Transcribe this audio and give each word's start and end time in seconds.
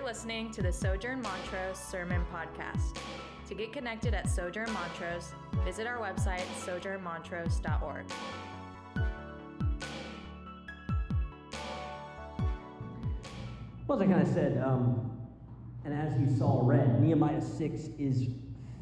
You're 0.00 0.08
listening 0.08 0.50
to 0.52 0.62
the 0.62 0.72
Sojourn 0.72 1.20
Montrose 1.20 1.76
Sermon 1.76 2.24
Podcast. 2.32 2.96
To 3.48 3.54
get 3.54 3.70
connected 3.70 4.14
at 4.14 4.30
Sojourn 4.30 4.72
Montrose, 4.72 5.34
visit 5.62 5.86
our 5.86 5.98
website, 5.98 6.40
sojournmontrose.org. 6.64 8.06
Well, 13.86 14.02
as 14.02 14.08
I 14.08 14.10
kind 14.10 14.26
of 14.26 14.32
said, 14.32 14.62
um, 14.64 15.10
and 15.84 15.92
as 15.92 16.18
you 16.18 16.34
saw 16.34 16.62
read, 16.64 17.02
Nehemiah 17.02 17.42
6 17.42 17.80
is 17.98 18.26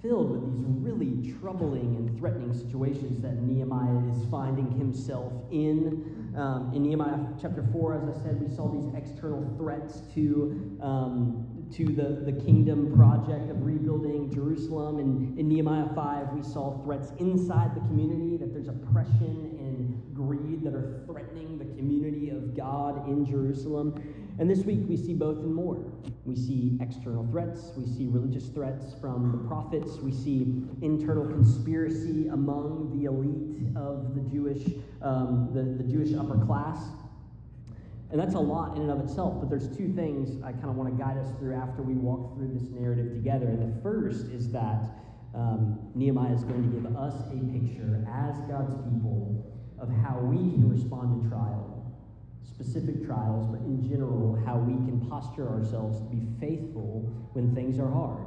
filled 0.00 0.30
with 0.30 0.44
these 0.44 0.68
really 0.68 1.36
troubling 1.40 1.96
and 1.96 2.16
threatening 2.16 2.54
situations 2.54 3.20
that 3.22 3.42
Nehemiah 3.42 4.08
is 4.12 4.24
finding 4.30 4.70
himself 4.70 5.32
in. 5.50 6.17
Um, 6.36 6.72
in 6.74 6.82
Nehemiah 6.82 7.18
chapter 7.40 7.64
4, 7.72 7.94
as 7.94 8.16
I 8.16 8.22
said, 8.22 8.40
we 8.40 8.54
saw 8.54 8.70
these 8.70 8.92
external 8.94 9.48
threats 9.56 10.02
to, 10.14 10.78
um, 10.82 11.66
to 11.72 11.84
the, 11.86 12.30
the 12.30 12.38
kingdom 12.44 12.94
project 12.94 13.50
of 13.50 13.64
rebuilding 13.64 14.32
Jerusalem. 14.32 14.98
And 14.98 15.38
in 15.38 15.48
Nehemiah 15.48 15.88
5, 15.94 16.32
we 16.32 16.42
saw 16.42 16.82
threats 16.84 17.12
inside 17.18 17.74
the 17.74 17.80
community, 17.80 18.36
that 18.36 18.52
there's 18.52 18.68
oppression 18.68 19.56
and 19.58 20.14
greed 20.14 20.62
that 20.62 20.74
are 20.74 21.02
threatening 21.06 21.58
the 21.58 21.64
community 21.76 22.30
of 22.30 22.56
God 22.56 23.08
in 23.08 23.24
Jerusalem. 23.24 23.94
And 24.38 24.48
this 24.48 24.60
week 24.60 24.80
we 24.88 24.96
see 24.96 25.14
both 25.14 25.38
and 25.38 25.52
more. 25.52 25.84
We 26.24 26.36
see 26.36 26.78
external 26.80 27.26
threats, 27.30 27.72
we 27.76 27.86
see 27.86 28.06
religious 28.06 28.48
threats 28.48 28.94
from 29.00 29.32
the 29.32 29.48
prophets, 29.48 29.98
we 29.98 30.12
see 30.12 30.62
internal 30.80 31.26
conspiracy 31.26 32.28
among 32.28 32.96
the 32.96 33.06
elite 33.06 33.74
of 33.76 34.14
the 34.14 34.20
Jewish, 34.30 34.62
um, 35.02 35.50
the, 35.52 35.82
the 35.82 35.90
Jewish 35.90 36.14
upper 36.14 36.38
class. 36.46 36.78
And 38.10 38.20
that's 38.20 38.34
a 38.34 38.40
lot 38.40 38.76
in 38.76 38.82
and 38.82 38.90
of 38.92 39.00
itself, 39.00 39.40
but 39.40 39.50
there's 39.50 39.76
two 39.76 39.92
things 39.92 40.40
I 40.44 40.52
kind 40.52 40.66
of 40.66 40.76
want 40.76 40.96
to 40.96 41.02
guide 41.02 41.18
us 41.18 41.30
through 41.38 41.54
after 41.54 41.82
we 41.82 41.94
walk 41.94 42.36
through 42.36 42.52
this 42.54 42.70
narrative 42.70 43.12
together. 43.12 43.46
And 43.46 43.76
the 43.76 43.82
first 43.82 44.26
is 44.26 44.52
that 44.52 44.80
um, 45.34 45.90
Nehemiah 45.94 46.32
is 46.32 46.44
going 46.44 46.62
to 46.62 46.68
give 46.68 46.96
us 46.96 47.14
a 47.26 47.40
picture 47.52 48.06
as 48.08 48.38
God's 48.48 48.74
people 48.88 49.44
of 49.78 49.90
how 49.90 50.18
we 50.20 50.52
can 50.52 50.70
respond 50.70 51.22
to 51.22 51.28
trial 51.28 51.67
specific 52.54 53.06
trials, 53.06 53.46
but 53.50 53.60
in 53.60 53.88
general, 53.88 54.40
how 54.44 54.58
we 54.58 54.74
can 54.74 55.00
posture 55.08 55.48
ourselves 55.48 55.98
to 56.00 56.06
be 56.06 56.26
faithful 56.40 57.10
when 57.32 57.54
things 57.54 57.78
are 57.78 57.90
hard. 57.90 58.24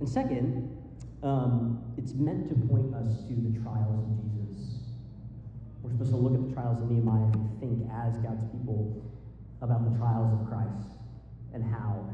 And 0.00 0.08
second, 0.08 0.76
um, 1.22 1.82
it's 1.98 2.14
meant 2.14 2.48
to 2.48 2.54
point 2.68 2.94
us 2.94 3.18
to 3.28 3.34
the 3.34 3.58
trials 3.60 4.08
of 4.08 4.16
Jesus. 4.32 4.80
We're 5.82 5.90
supposed 5.90 6.10
to 6.10 6.16
look 6.16 6.34
at 6.34 6.48
the 6.48 6.54
trials 6.54 6.80
of 6.80 6.90
Nehemiah 6.90 7.32
and 7.32 7.60
think 7.60 7.88
as 7.92 8.16
God's 8.18 8.44
people 8.52 9.04
about 9.60 9.90
the 9.90 9.98
trials 9.98 10.32
of 10.32 10.48
Christ 10.48 10.96
and 11.52 11.62
how 11.64 12.08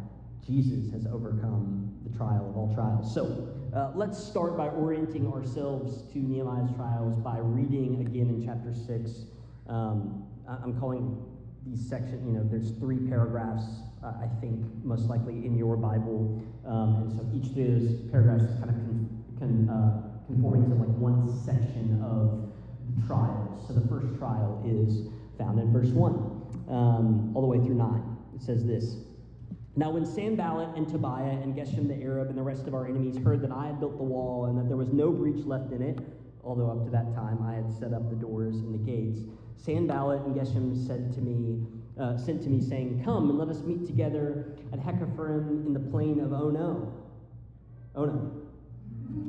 Jesus 0.44 0.92
has 0.92 1.06
overcome 1.06 1.92
the 2.04 2.16
trial 2.16 2.48
of 2.50 2.56
all 2.56 2.74
trials. 2.74 3.12
So 3.12 3.48
uh, 3.74 3.90
let's 3.94 4.18
start 4.18 4.56
by 4.56 4.68
orienting 4.68 5.32
ourselves 5.32 6.02
to 6.12 6.18
Nehemiah's 6.18 6.74
trials 6.76 7.16
by 7.18 7.38
reading 7.38 8.00
again 8.06 8.28
in 8.28 8.44
chapter 8.44 8.72
6. 8.74 9.26
Um, 9.68 10.25
I'm 10.48 10.78
calling 10.78 11.16
these 11.66 11.84
sections, 11.88 12.24
you 12.24 12.32
know, 12.32 12.46
there's 12.48 12.70
three 12.78 12.98
paragraphs, 13.08 13.64
uh, 14.04 14.12
I 14.22 14.28
think, 14.40 14.64
most 14.84 15.08
likely 15.08 15.44
in 15.44 15.56
your 15.56 15.76
Bible. 15.76 16.40
Um, 16.64 17.02
and 17.02 17.12
so 17.12 17.26
each 17.34 17.50
of 17.50 17.56
those 17.56 18.10
paragraphs 18.10 18.44
is 18.44 18.58
kind 18.60 18.70
of 18.70 18.76
con, 18.76 19.24
con, 19.38 19.68
uh, 19.68 20.26
conforming 20.26 20.68
to 20.70 20.76
like 20.76 20.96
one 20.96 21.26
section 21.44 22.00
of 22.04 22.52
trials. 23.06 23.66
So 23.66 23.74
the 23.74 23.86
first 23.88 24.16
trial 24.18 24.62
is 24.64 25.08
found 25.38 25.58
in 25.58 25.72
verse 25.72 25.90
1, 25.90 26.14
um, 26.68 27.32
all 27.34 27.42
the 27.42 27.48
way 27.48 27.58
through 27.58 27.74
9. 27.74 28.16
It 28.34 28.42
says 28.42 28.64
this. 28.64 28.96
Now, 29.78 29.90
when 29.90 30.06
Sanballat 30.06 30.74
and 30.76 30.88
Tobiah 30.88 31.36
and 31.42 31.54
Geshem 31.54 31.86
the 31.86 32.02
Arab 32.02 32.28
and 32.28 32.38
the 32.38 32.42
rest 32.42 32.66
of 32.66 32.74
our 32.74 32.86
enemies 32.86 33.18
heard 33.22 33.42
that 33.42 33.50
I 33.50 33.66
had 33.66 33.78
built 33.78 33.98
the 33.98 34.04
wall 34.04 34.46
and 34.46 34.56
that 34.56 34.68
there 34.68 34.76
was 34.76 34.92
no 34.92 35.10
breach 35.10 35.44
left 35.44 35.72
in 35.72 35.82
it, 35.82 35.98
although 36.42 36.70
up 36.70 36.84
to 36.84 36.90
that 36.90 37.14
time 37.14 37.42
I 37.42 37.54
had 37.54 37.70
set 37.78 37.92
up 37.92 38.08
the 38.08 38.16
doors 38.16 38.56
and 38.56 38.72
the 38.72 38.78
gates, 38.78 39.20
Sanballat 39.56 40.22
and 40.22 40.34
Geshem 40.34 40.86
said 40.86 41.12
to 41.14 41.20
me, 41.20 41.66
uh, 41.98 42.16
sent 42.16 42.42
to 42.42 42.48
me, 42.48 42.60
saying, 42.60 43.02
Come 43.04 43.30
and 43.30 43.38
let 43.38 43.48
us 43.48 43.62
meet 43.62 43.86
together 43.86 44.56
at 44.72 44.80
Hakkephirim 44.80 45.66
in 45.66 45.72
the 45.72 45.80
plain 45.80 46.20
of 46.20 46.32
Ono. 46.32 46.92
Ono. 47.94 48.42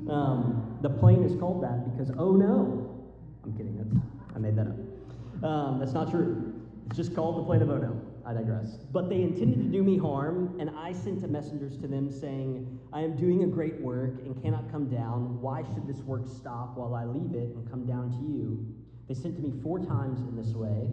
Um, 0.10 0.78
the 0.82 0.90
plain 0.90 1.24
is 1.24 1.36
called 1.40 1.64
that 1.64 1.92
because 1.92 2.14
oh 2.18 2.36
no. 2.36 3.06
I'm 3.44 3.54
kidding. 3.54 3.78
That's, 3.78 3.96
I 4.36 4.40
made 4.40 4.56
that 4.58 4.68
up. 4.68 5.44
Um, 5.44 5.80
that's 5.80 5.94
not 5.94 6.12
true. 6.12 6.54
It's 6.88 6.98
just 6.98 7.16
called 7.16 7.38
the 7.38 7.44
plain 7.44 7.62
of 7.62 7.70
Ono. 7.70 8.02
I 8.26 8.34
digress. 8.34 8.76
But 8.92 9.08
they 9.10 9.22
intended 9.22 9.64
to 9.64 9.70
do 9.70 9.84
me 9.84 9.98
harm, 9.98 10.58
and 10.60 10.70
I 10.72 10.92
sent 10.92 11.30
messengers 11.30 11.78
to 11.78 11.88
them 11.88 12.12
saying, 12.12 12.80
I 12.92 13.02
am 13.02 13.16
doing 13.16 13.44
a 13.44 13.48
great 13.48 13.80
work 13.80 14.20
and 14.26 14.42
cannot 14.42 14.70
come 14.70 14.90
down. 14.90 15.42
Why 15.42 15.64
should 15.64 15.88
this 15.88 16.02
work 16.02 16.28
stop 16.28 16.76
while 16.76 16.94
I 16.94 17.06
leave 17.06 17.34
it 17.34 17.56
and 17.56 17.70
come 17.70 17.86
down 17.86 18.12
to 18.12 18.18
you? 18.18 18.66
They 19.08 19.14
sent 19.14 19.36
to 19.38 19.42
me 19.42 19.54
four 19.64 19.80
times 19.80 20.20
in 20.20 20.36
this 20.36 20.54
way, 20.54 20.90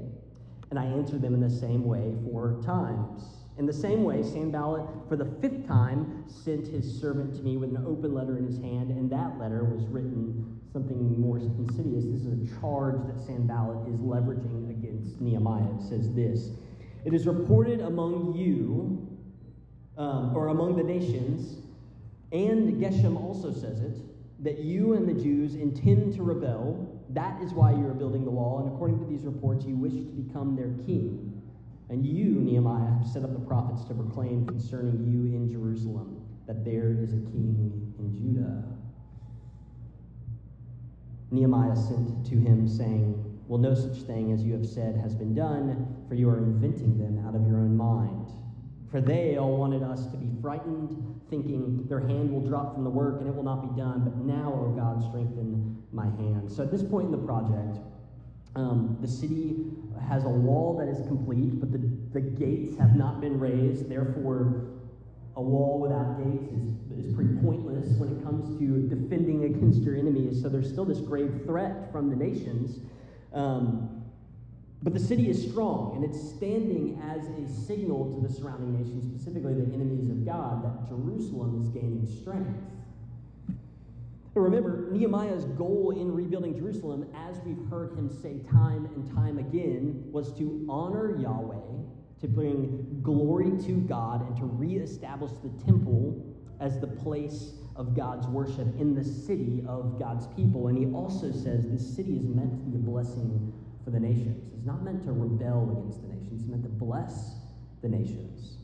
and 0.70 0.78
I 0.78 0.84
answered 0.84 1.22
them 1.22 1.34
in 1.34 1.40
the 1.40 1.50
same 1.50 1.84
way 1.84 2.14
four 2.30 2.60
times. 2.64 3.24
In 3.58 3.66
the 3.66 3.72
same 3.72 4.02
way, 4.02 4.22
Sanballat, 4.22 4.84
for 5.08 5.16
the 5.16 5.26
fifth 5.40 5.66
time, 5.66 6.24
sent 6.28 6.66
his 6.66 7.00
servant 7.00 7.34
to 7.36 7.42
me 7.42 7.56
with 7.56 7.70
an 7.70 7.84
open 7.86 8.12
letter 8.12 8.36
in 8.38 8.46
his 8.46 8.58
hand, 8.58 8.90
and 8.90 9.10
that 9.10 9.38
letter 9.38 9.64
was 9.64 9.86
written 9.86 10.60
something 10.72 11.20
more 11.20 11.38
insidious. 11.38 12.04
This 12.04 12.24
is 12.24 12.50
a 12.50 12.60
charge 12.60 12.96
that 13.06 13.24
Sanballat 13.24 13.88
is 13.88 14.00
leveraging 14.00 14.70
against 14.70 15.20
Nehemiah. 15.20 15.68
It 15.78 15.82
says 15.88 16.12
this 16.14 16.50
It 17.04 17.14
is 17.14 17.26
reported 17.26 17.80
among 17.80 18.34
you, 18.34 19.06
um, 19.96 20.36
or 20.36 20.48
among 20.48 20.76
the 20.76 20.82
nations, 20.82 21.58
and 22.32 22.80
Geshem 22.82 23.16
also 23.16 23.52
says 23.52 23.80
it, 23.80 23.96
that 24.44 24.60
you 24.60 24.92
and 24.92 25.08
the 25.08 25.20
Jews 25.20 25.56
intend 25.56 26.14
to 26.14 26.22
rebel 26.22 26.94
that 27.10 27.40
is 27.42 27.52
why 27.52 27.70
you 27.70 27.86
are 27.86 27.94
building 27.94 28.24
the 28.24 28.30
wall, 28.30 28.58
and 28.58 28.74
according 28.74 28.98
to 28.98 29.04
these 29.04 29.24
reports, 29.24 29.64
you 29.64 29.76
wish 29.76 29.92
to 29.92 30.10
become 30.10 30.56
their 30.56 30.72
king. 30.84 31.42
And 31.90 32.04
you, 32.04 32.40
Nehemiah, 32.40 32.90
have 32.98 33.06
set 33.06 33.22
up 33.22 33.32
the 33.32 33.46
prophets 33.46 33.84
to 33.84 33.94
proclaim 33.94 34.46
concerning 34.46 35.04
you 35.04 35.36
in 35.36 35.50
Jerusalem 35.50 36.20
that 36.46 36.64
there 36.64 36.96
is 36.98 37.12
a 37.12 37.18
king 37.18 37.94
in 37.98 38.16
Judah. 38.16 38.64
Nehemiah 41.30 41.76
sent 41.76 42.26
to 42.26 42.36
him, 42.36 42.66
saying, 42.68 43.40
Well, 43.48 43.60
no 43.60 43.74
such 43.74 44.02
thing 44.02 44.32
as 44.32 44.42
you 44.42 44.52
have 44.54 44.66
said 44.66 44.96
has 44.96 45.14
been 45.14 45.34
done, 45.34 46.04
for 46.08 46.14
you 46.14 46.28
are 46.30 46.38
inventing 46.38 46.98
them 46.98 47.24
out 47.26 47.34
of 47.34 47.46
your 47.46 47.58
own 47.58 47.76
mind. 47.76 48.30
For 48.94 49.00
they 49.00 49.38
all 49.38 49.56
wanted 49.56 49.82
us 49.82 50.06
to 50.06 50.16
be 50.16 50.30
frightened, 50.40 51.20
thinking 51.28 51.84
their 51.88 51.98
hand 51.98 52.30
will 52.30 52.46
drop 52.46 52.74
from 52.74 52.84
the 52.84 52.90
work 52.90 53.18
and 53.18 53.28
it 53.28 53.34
will 53.34 53.42
not 53.42 53.74
be 53.74 53.76
done. 53.76 54.04
But 54.04 54.18
now, 54.18 54.52
O 54.54 54.70
God, 54.70 55.02
strengthen 55.10 55.82
my 55.90 56.04
hand. 56.04 56.48
So 56.48 56.62
at 56.62 56.70
this 56.70 56.84
point 56.84 57.06
in 57.06 57.10
the 57.10 57.26
project, 57.26 57.78
um, 58.54 58.96
the 59.00 59.08
city 59.08 59.66
has 60.08 60.22
a 60.22 60.28
wall 60.28 60.76
that 60.78 60.86
is 60.86 61.04
complete, 61.08 61.58
but 61.58 61.72
the, 61.72 61.78
the 62.12 62.20
gates 62.20 62.78
have 62.78 62.94
not 62.94 63.20
been 63.20 63.40
raised. 63.40 63.88
Therefore, 63.88 64.70
a 65.34 65.42
wall 65.42 65.80
without 65.80 66.22
gates 66.22 66.52
is, 66.52 67.06
is 67.06 67.14
pretty 67.16 67.34
pointless 67.42 67.98
when 67.98 68.16
it 68.16 68.22
comes 68.22 68.56
to 68.60 68.86
defending 68.86 69.42
against 69.42 69.82
your 69.82 69.96
enemies. 69.96 70.40
So 70.40 70.48
there's 70.48 70.68
still 70.68 70.84
this 70.84 71.00
grave 71.00 71.40
threat 71.46 71.90
from 71.90 72.10
the 72.10 72.16
nations. 72.16 72.78
Um, 73.32 74.03
but 74.84 74.92
the 74.92 75.00
city 75.00 75.30
is 75.30 75.50
strong, 75.50 75.96
and 75.96 76.04
it's 76.04 76.20
standing 76.36 77.00
as 77.10 77.26
a 77.26 77.64
signal 77.64 78.12
to 78.14 78.20
the 78.20 78.30
surrounding 78.30 78.78
nations, 78.78 79.02
specifically 79.02 79.54
the 79.54 79.72
enemies 79.72 80.10
of 80.10 80.26
God, 80.26 80.62
that 80.62 80.86
Jerusalem 80.86 81.62
is 81.62 81.70
gaining 81.70 82.06
strength. 82.20 82.60
Remember, 84.34 84.90
Nehemiah's 84.90 85.46
goal 85.46 85.92
in 85.98 86.12
rebuilding 86.12 86.54
Jerusalem, 86.54 87.06
as 87.16 87.38
we've 87.46 87.66
heard 87.70 87.92
him 87.92 88.10
say 88.10 88.40
time 88.50 88.84
and 88.94 89.10
time 89.14 89.38
again, 89.38 90.04
was 90.12 90.36
to 90.36 90.66
honor 90.68 91.18
Yahweh, 91.18 91.80
to 92.20 92.28
bring 92.28 93.00
glory 93.02 93.52
to 93.64 93.80
God, 93.88 94.28
and 94.28 94.36
to 94.36 94.44
reestablish 94.44 95.32
the 95.42 95.64
temple 95.64 96.22
as 96.60 96.78
the 96.78 96.88
place 96.88 97.52
of 97.74 97.96
God's 97.96 98.26
worship 98.26 98.68
in 98.78 98.94
the 98.94 99.02
city 99.02 99.64
of 99.66 99.98
God's 99.98 100.26
people. 100.36 100.68
And 100.68 100.76
he 100.76 100.92
also 100.92 101.32
says 101.32 101.66
this 101.70 101.96
city 101.96 102.18
is 102.18 102.26
meant 102.26 102.52
to 102.52 102.58
be 102.58 102.76
a 102.76 102.80
blessing 102.80 103.50
for 103.84 103.90
the 103.90 104.00
nations. 104.00 104.52
It's 104.56 104.66
not 104.66 104.82
meant 104.82 105.04
to 105.04 105.12
rebel 105.12 105.76
against 105.78 106.02
the 106.02 106.08
nations, 106.08 106.40
it's 106.40 106.50
meant 106.50 106.62
to 106.62 106.68
bless 106.68 107.36
the 107.82 107.88
nations. 107.88 108.56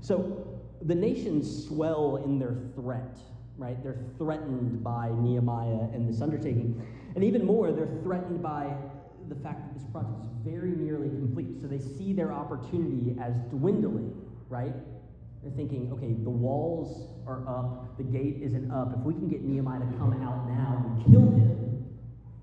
So 0.00 0.60
the 0.82 0.94
nations 0.94 1.66
swell 1.66 2.22
in 2.24 2.38
their 2.38 2.56
threat, 2.74 3.18
right? 3.56 3.82
They're 3.82 3.98
threatened 4.16 4.82
by 4.82 5.10
Nehemiah 5.10 5.88
and 5.92 6.08
this 6.08 6.22
undertaking. 6.22 6.80
And 7.14 7.24
even 7.24 7.44
more, 7.44 7.72
they're 7.72 7.98
threatened 8.02 8.42
by 8.42 8.72
the 9.28 9.34
fact 9.34 9.66
that 9.66 9.74
this 9.74 9.90
project 9.90 10.24
is 10.24 10.30
very 10.44 10.70
nearly 10.70 11.08
complete. 11.08 11.60
So 11.60 11.66
they 11.66 11.80
see 11.80 12.12
their 12.12 12.32
opportunity 12.32 13.16
as 13.20 13.34
dwindling, 13.50 14.14
right? 14.48 14.74
They're 15.42 15.52
thinking, 15.52 15.90
okay, 15.92 16.14
the 16.22 16.30
walls 16.30 17.08
are 17.26 17.46
up, 17.48 17.96
the 17.98 18.04
gate 18.04 18.38
isn't 18.40 18.70
up. 18.70 18.94
If 18.96 19.00
we 19.00 19.14
can 19.14 19.28
get 19.28 19.42
Nehemiah 19.42 19.80
to 19.80 19.86
come 19.98 20.12
out 20.22 20.48
now 20.48 20.82
and 20.84 21.04
kill 21.12 21.22
him, 21.22 21.84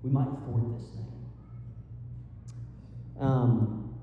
we 0.02 0.10
might 0.10 0.28
thwart 0.44 0.78
this 0.78 0.88
thing. 0.90 1.15
Um, 3.20 3.94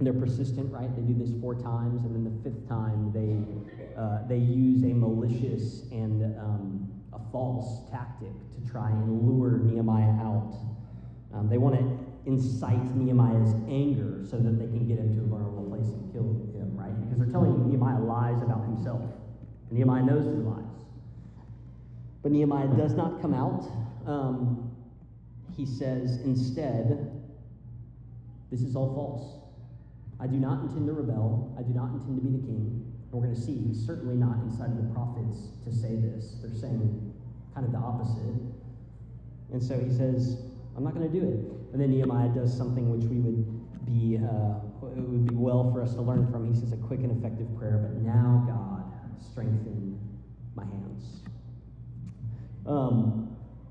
they're 0.00 0.12
persistent, 0.14 0.72
right? 0.72 0.88
They 0.96 1.02
do 1.02 1.18
this 1.18 1.30
four 1.40 1.54
times, 1.54 2.04
and 2.04 2.14
then 2.14 2.24
the 2.24 2.42
fifth 2.42 2.66
time 2.68 3.12
they, 3.12 4.00
uh, 4.00 4.26
they 4.26 4.38
use 4.38 4.82
a 4.82 4.94
malicious 4.94 5.82
and 5.90 6.38
um, 6.38 6.88
a 7.12 7.20
false 7.30 7.90
tactic 7.90 8.32
to 8.54 8.70
try 8.70 8.90
and 8.90 9.22
lure 9.22 9.58
Nehemiah 9.58 10.12
out. 10.24 10.56
Um, 11.34 11.48
they 11.48 11.58
want 11.58 11.76
to 11.76 12.30
incite 12.30 12.96
Nehemiah's 12.96 13.54
anger 13.68 14.24
so 14.24 14.38
that 14.38 14.58
they 14.58 14.66
can 14.66 14.86
get 14.88 14.98
him 14.98 15.14
to 15.16 15.22
a 15.22 15.26
vulnerable 15.26 15.64
place 15.64 15.86
and 15.92 16.12
kill 16.12 16.24
him, 16.58 16.72
right? 16.74 16.98
Because 17.00 17.18
they're 17.18 17.32
telling 17.32 17.68
Nehemiah 17.68 18.00
lies 18.00 18.40
about 18.42 18.64
himself. 18.64 19.02
And 19.68 19.78
Nehemiah 19.78 20.02
knows 20.02 20.24
the 20.24 20.30
lies. 20.30 20.64
But 22.22 22.32
Nehemiah 22.32 22.68
does 22.68 22.94
not 22.94 23.20
come 23.20 23.34
out. 23.34 23.66
Um, 24.06 24.70
he 25.56 25.66
says 25.66 26.20
instead, 26.24 27.19
This 28.50 28.62
is 28.62 28.76
all 28.76 28.94
false. 28.94 29.40
I 30.20 30.26
do 30.26 30.36
not 30.36 30.62
intend 30.62 30.86
to 30.86 30.92
rebel. 30.92 31.54
I 31.58 31.62
do 31.62 31.72
not 31.72 31.92
intend 31.94 32.20
to 32.20 32.22
be 32.22 32.36
the 32.36 32.44
king. 32.44 32.92
And 33.10 33.12
we're 33.12 33.26
going 33.26 33.34
to 33.34 33.40
see 33.40 33.56
he's 33.56 33.84
certainly 33.86 34.16
not 34.16 34.36
inside 34.42 34.70
of 34.70 34.76
the 34.76 34.92
prophets 34.92 35.48
to 35.64 35.72
say 35.72 35.96
this. 35.96 36.36
They're 36.42 36.54
saying 36.54 37.14
kind 37.54 37.66
of 37.66 37.72
the 37.72 37.78
opposite. 37.78 38.36
And 39.52 39.62
so 39.62 39.78
he 39.78 39.90
says, 39.90 40.38
I'm 40.76 40.84
not 40.84 40.94
going 40.94 41.10
to 41.10 41.12
do 41.12 41.24
it. 41.24 41.72
And 41.72 41.80
then 41.80 41.90
Nehemiah 41.90 42.28
does 42.28 42.56
something 42.56 42.90
which 42.90 43.08
we 43.08 43.18
would 43.18 43.86
be, 43.86 44.18
uh, 44.18 44.60
it 44.94 45.02
would 45.02 45.26
be 45.26 45.34
well 45.34 45.72
for 45.72 45.82
us 45.82 45.94
to 45.94 46.02
learn 46.02 46.30
from. 46.30 46.52
He 46.52 46.58
says 46.58 46.72
a 46.72 46.76
quick 46.76 47.00
and 47.00 47.16
effective 47.16 47.46
prayer, 47.58 47.78
but 47.78 48.02
now, 48.02 48.44
God, 48.46 48.84
strengthen 49.30 49.98
my 50.54 50.64
hands. 50.64 51.22
Um, 52.66 53.29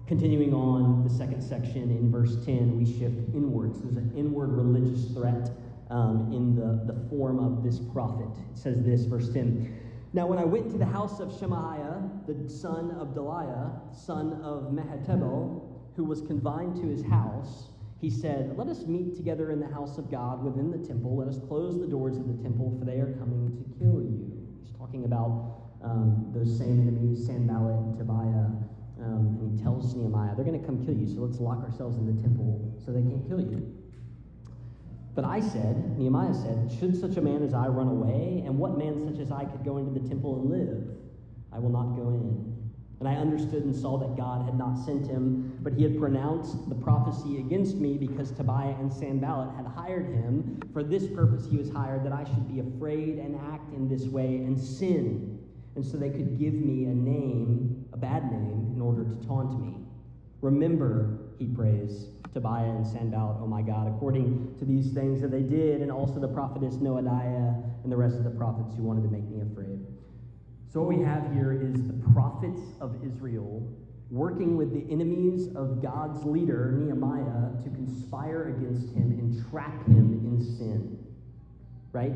continuing 0.09 0.56
on 0.56 1.03
the 1.03 1.09
second 1.09 1.39
section 1.39 1.83
in 1.91 2.11
verse 2.11 2.44
10, 2.44 2.79
we 2.79 2.83
shift 2.83 3.15
inwards. 3.35 3.79
There's 3.83 3.95
an 3.95 4.11
inward 4.17 4.50
religious 4.50 5.11
threat 5.13 5.51
um, 5.91 6.33
in 6.33 6.56
the, 6.56 6.91
the 6.91 7.00
form 7.09 7.38
of 7.38 7.63
this 7.63 7.77
prophet. 7.77 8.27
It 8.51 8.57
says 8.57 8.81
this, 8.81 9.06
verse 9.06 9.31
10. 9.31 9.79
Now, 10.13 10.25
when 10.25 10.39
I 10.39 10.45
went 10.45 10.71
to 10.71 10.79
the 10.79 10.85
house 10.85 11.19
of 11.19 11.31
Shemaiah, 11.38 12.01
the 12.25 12.50
son 12.50 12.89
of 13.00 13.09
Delaiah, 13.09 13.95
son 13.95 14.41
of 14.41 14.71
Mehetabel, 14.71 15.61
who 15.95 16.03
was 16.06 16.21
confined 16.23 16.75
to 16.77 16.88
his 16.88 17.05
house, 17.05 17.69
he 18.01 18.09
said, 18.09 18.57
Let 18.57 18.67
us 18.67 18.88
meet 18.88 19.15
together 19.15 19.51
in 19.51 19.59
the 19.59 19.67
house 19.67 20.00
of 20.00 20.09
God 20.09 20.44
within 20.44 20.71
the 20.71 20.88
temple. 20.88 21.17
Let 21.17 21.27
us 21.27 21.38
close 21.47 21.79
the 21.79 21.85
doors 21.85 22.17
of 22.17 22.27
the 22.27 22.41
temple, 22.41 22.75
for 22.79 22.85
they 22.85 22.97
are 22.97 23.13
coming 23.19 23.55
to 23.55 23.77
kill 23.77 24.01
you. 24.01 24.47
He's 24.59 24.75
talking 24.75 25.05
about 25.05 25.67
um, 25.83 26.31
those 26.33 26.57
same 26.57 26.81
enemies, 26.81 27.27
Sanballat 27.27 27.75
and 27.75 27.97
Tobiah. 28.00 28.78
Um, 29.01 29.38
and 29.40 29.57
he 29.57 29.63
tells 29.63 29.96
Nehemiah, 29.96 30.36
They're 30.36 30.46
going 30.46 30.60
to 30.60 30.66
come 30.66 30.86
kill 30.86 30.96
you, 30.96 31.07
so 31.07 31.22
let's 31.22 31.40
lock 31.40 31.63
ourselves 31.63 31.98
in 31.98 32.06
the 32.06 32.22
temple 32.22 32.74
so 32.84 32.92
they 32.92 33.01
can't 33.01 33.28
kill 33.28 33.40
you. 33.40 33.80
But 35.16 35.25
I 35.25 35.42
said, 35.42 35.98
Nehemiah 35.98 36.34
said, 36.34 36.72
Should 36.80 37.00
such 37.00 37.18
a 37.18 37.22
man 37.22 37.44
as 37.44 37.54
I 37.54 37.68
run 37.68 37.88
away? 37.88 38.44
And 38.46 38.57
what 38.57 38.78
man 38.78 39.10
such 39.10 39.19
as 39.19 39.31
I 39.31 39.46
could 39.46 39.63
go 39.66 39.78
into 39.78 40.00
the 40.00 40.07
temple 40.07 40.40
and 40.40 40.50
live? 40.50 40.98
I 41.51 41.60
will 41.60 41.72
not 41.72 41.96
go 41.96 42.10
in. 42.10 42.60
And 43.00 43.07
I 43.07 43.16
understood 43.16 43.63
and 43.63 43.74
saw 43.74 43.98
that 43.98 44.18
God 44.18 44.46
had 44.46 44.57
not 44.57 44.78
sent 44.78 45.07
him, 45.07 45.57
but 45.62 45.74
he 45.74 45.84
had 45.84 45.98
pronounced 45.98 46.68
the 46.68 46.75
prophecy 46.75 47.38
against 47.38 47.78
me 47.78 47.98
because 47.98 48.31
Tobiah 48.31 48.75
and 48.80 48.92
Sanballat 48.92 49.56
had 49.56 49.66
hired 49.66 50.07
him. 50.07 50.60
For 50.74 50.84
this 50.84 51.07
purpose 51.07 51.48
he 51.50 51.56
was 51.56 51.69
hired, 51.69 52.06
that 52.06 52.12
I 52.12 52.25
should 52.25 52.54
be 52.54 52.60
afraid 52.60 53.18
and 53.18 53.40
act 53.54 53.74
in 53.74 53.88
this 53.88 54.06
way 54.06 54.38
and 54.38 54.60
sin. 54.60 55.38
And 55.79 55.87
so 55.87 55.95
they 55.95 56.09
could 56.09 56.37
give 56.37 56.55
me 56.55 56.83
a 56.83 56.93
name, 56.93 57.85
a 57.93 57.97
bad 57.97 58.29
name, 58.29 58.73
in 58.75 58.81
order 58.81 59.05
to 59.05 59.15
taunt 59.25 59.61
me. 59.61 59.77
Remember, 60.41 61.19
he 61.37 61.45
prays, 61.45 62.07
Tobiah 62.33 62.65
and 62.65 62.85
Sanballat, 62.85 63.37
oh 63.39 63.47
my 63.47 63.61
God, 63.61 63.87
according 63.87 64.57
to 64.59 64.65
these 64.65 64.91
things 64.91 65.21
that 65.21 65.31
they 65.31 65.41
did, 65.41 65.81
and 65.81 65.89
also 65.89 66.19
the 66.19 66.27
prophetess 66.27 66.75
Noadiah 66.75 67.63
and 67.81 67.89
the 67.89 67.95
rest 67.95 68.17
of 68.17 68.25
the 68.25 68.29
prophets 68.29 68.75
who 68.75 68.83
wanted 68.83 69.03
to 69.03 69.07
make 69.07 69.23
me 69.29 69.39
afraid. 69.39 69.79
So, 70.67 70.81
what 70.81 70.89
we 70.89 71.01
have 71.01 71.31
here 71.31 71.53
is 71.53 71.87
the 71.87 72.11
prophets 72.11 72.59
of 72.81 73.01
Israel 73.01 73.65
working 74.11 74.57
with 74.57 74.73
the 74.73 74.91
enemies 74.91 75.47
of 75.55 75.81
God's 75.81 76.25
leader, 76.25 76.73
Nehemiah, 76.73 77.55
to 77.63 77.69
conspire 77.69 78.49
against 78.49 78.93
him 78.93 79.15
and 79.17 79.49
trap 79.49 79.87
him 79.87 80.19
in 80.25 80.43
sin. 80.57 80.99
Right? 81.93 82.15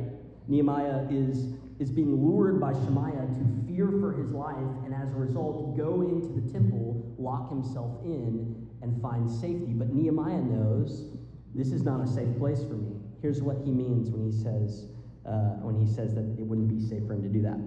Nehemiah 0.50 1.08
is, 1.10 1.54
is 1.84 1.92
being 1.92 2.16
lured 2.16 2.62
by 2.62 2.72
Shemaiah 2.72 3.28
to 3.28 3.68
fear 3.68 3.92
for 4.00 4.14
his 4.14 4.32
life, 4.32 4.56
and 4.86 4.96
as 4.96 5.12
a 5.12 5.16
result, 5.16 5.76
go 5.76 6.02
into 6.02 6.32
the 6.40 6.50
temple, 6.50 7.14
lock 7.20 7.50
himself 7.50 8.02
in, 8.06 8.56
and 8.82 9.02
find 9.02 9.30
safety. 9.30 9.74
But 9.74 9.92
Nehemiah 9.92 10.40
knows 10.40 11.12
this 11.54 11.74
is 11.74 11.84
not 11.84 12.00
a 12.00 12.08
safe 12.08 12.38
place 12.40 12.64
for 12.64 12.76
me. 12.76 12.96
Here's 13.22 13.42
what 13.42 13.58
he 13.66 13.72
means 13.72 14.10
when 14.10 14.24
he 14.24 14.32
says, 14.32 14.88
uh, 15.28 15.60
when 15.60 15.76
he 15.76 15.86
says 15.86 16.16
that 16.16 16.24
it 16.40 16.46
wouldn't 16.48 16.70
be 16.70 16.80
safe 16.80 17.06
for 17.06 17.16
him 17.16 17.22
to 17.22 17.28
do 17.28 17.42
that. 17.42 17.60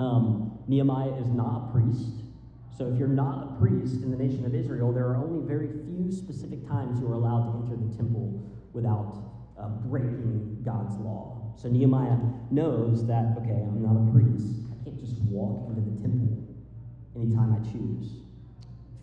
Um, 0.00 0.58
Nehemiah 0.66 1.12
is 1.20 1.28
not 1.28 1.68
a 1.68 1.72
priest. 1.72 2.24
So 2.72 2.88
if 2.88 2.98
you're 2.98 3.08
not 3.08 3.52
a 3.52 3.60
priest 3.60 4.02
in 4.02 4.10
the 4.10 4.16
nation 4.16 4.46
of 4.46 4.54
Israel, 4.54 4.92
there 4.92 5.08
are 5.08 5.16
only 5.16 5.46
very 5.46 5.68
few 5.68 6.10
specific 6.10 6.66
times 6.66 7.00
you 7.00 7.06
are 7.08 7.14
allowed 7.14 7.52
to 7.52 7.58
enter 7.60 7.76
the 7.76 7.94
temple 7.96 8.40
without 8.72 9.12
uh, 9.60 9.68
breaking 9.68 10.62
God's 10.64 10.96
law. 10.96 11.35
So 11.56 11.68
Nehemiah 11.68 12.18
knows 12.50 13.06
that, 13.06 13.34
okay, 13.38 13.64
I'm 13.64 13.82
not 13.82 13.96
a 13.96 14.12
priest. 14.12 14.60
I 14.70 14.84
can't 14.84 15.00
just 15.00 15.20
walk 15.22 15.70
into 15.70 15.80
the 15.80 16.00
temple 16.02 16.36
anytime 17.16 17.54
I 17.54 17.64
choose. 17.72 18.20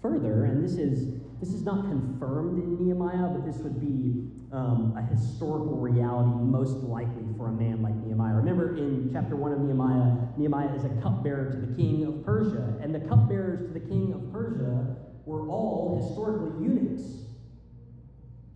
Further, 0.02 0.46
and 0.46 0.64
this 0.64 0.74
is 0.74 1.20
this 1.40 1.54
is 1.54 1.64
not 1.64 1.82
confirmed 1.90 2.58
in 2.62 2.86
Nehemiah, 2.86 3.28
but 3.28 3.46
this 3.46 3.58
would 3.58 3.82
be 3.82 4.30
um, 4.54 4.96
a 4.98 5.02
historical 5.02 5.78
reality 5.78 6.30
most 6.40 6.78
likely 6.84 7.26
for 7.36 7.50
a 7.50 7.52
man 7.52 7.82
like 7.82 7.96
Nehemiah. 7.96 8.36
Remember 8.36 8.78
in 8.78 9.10
chapter 9.12 9.36
1 9.36 9.52
of 9.52 9.60
Nehemiah, 9.60 10.16
Nehemiah 10.38 10.74
is 10.74 10.86
a 10.86 10.90
cupbearer 11.02 11.52
to 11.52 11.58
the 11.58 11.76
king 11.76 12.06
of 12.06 12.24
Persia, 12.24 12.78
and 12.82 12.96
the 12.96 13.00
cupbearers 13.00 13.68
to 13.68 13.74
the 13.74 13.80
king 13.80 14.14
of 14.14 14.32
Persia 14.32 14.96
were 15.26 15.50
all 15.50 16.00
historically 16.02 16.64
eunuchs 16.64 17.23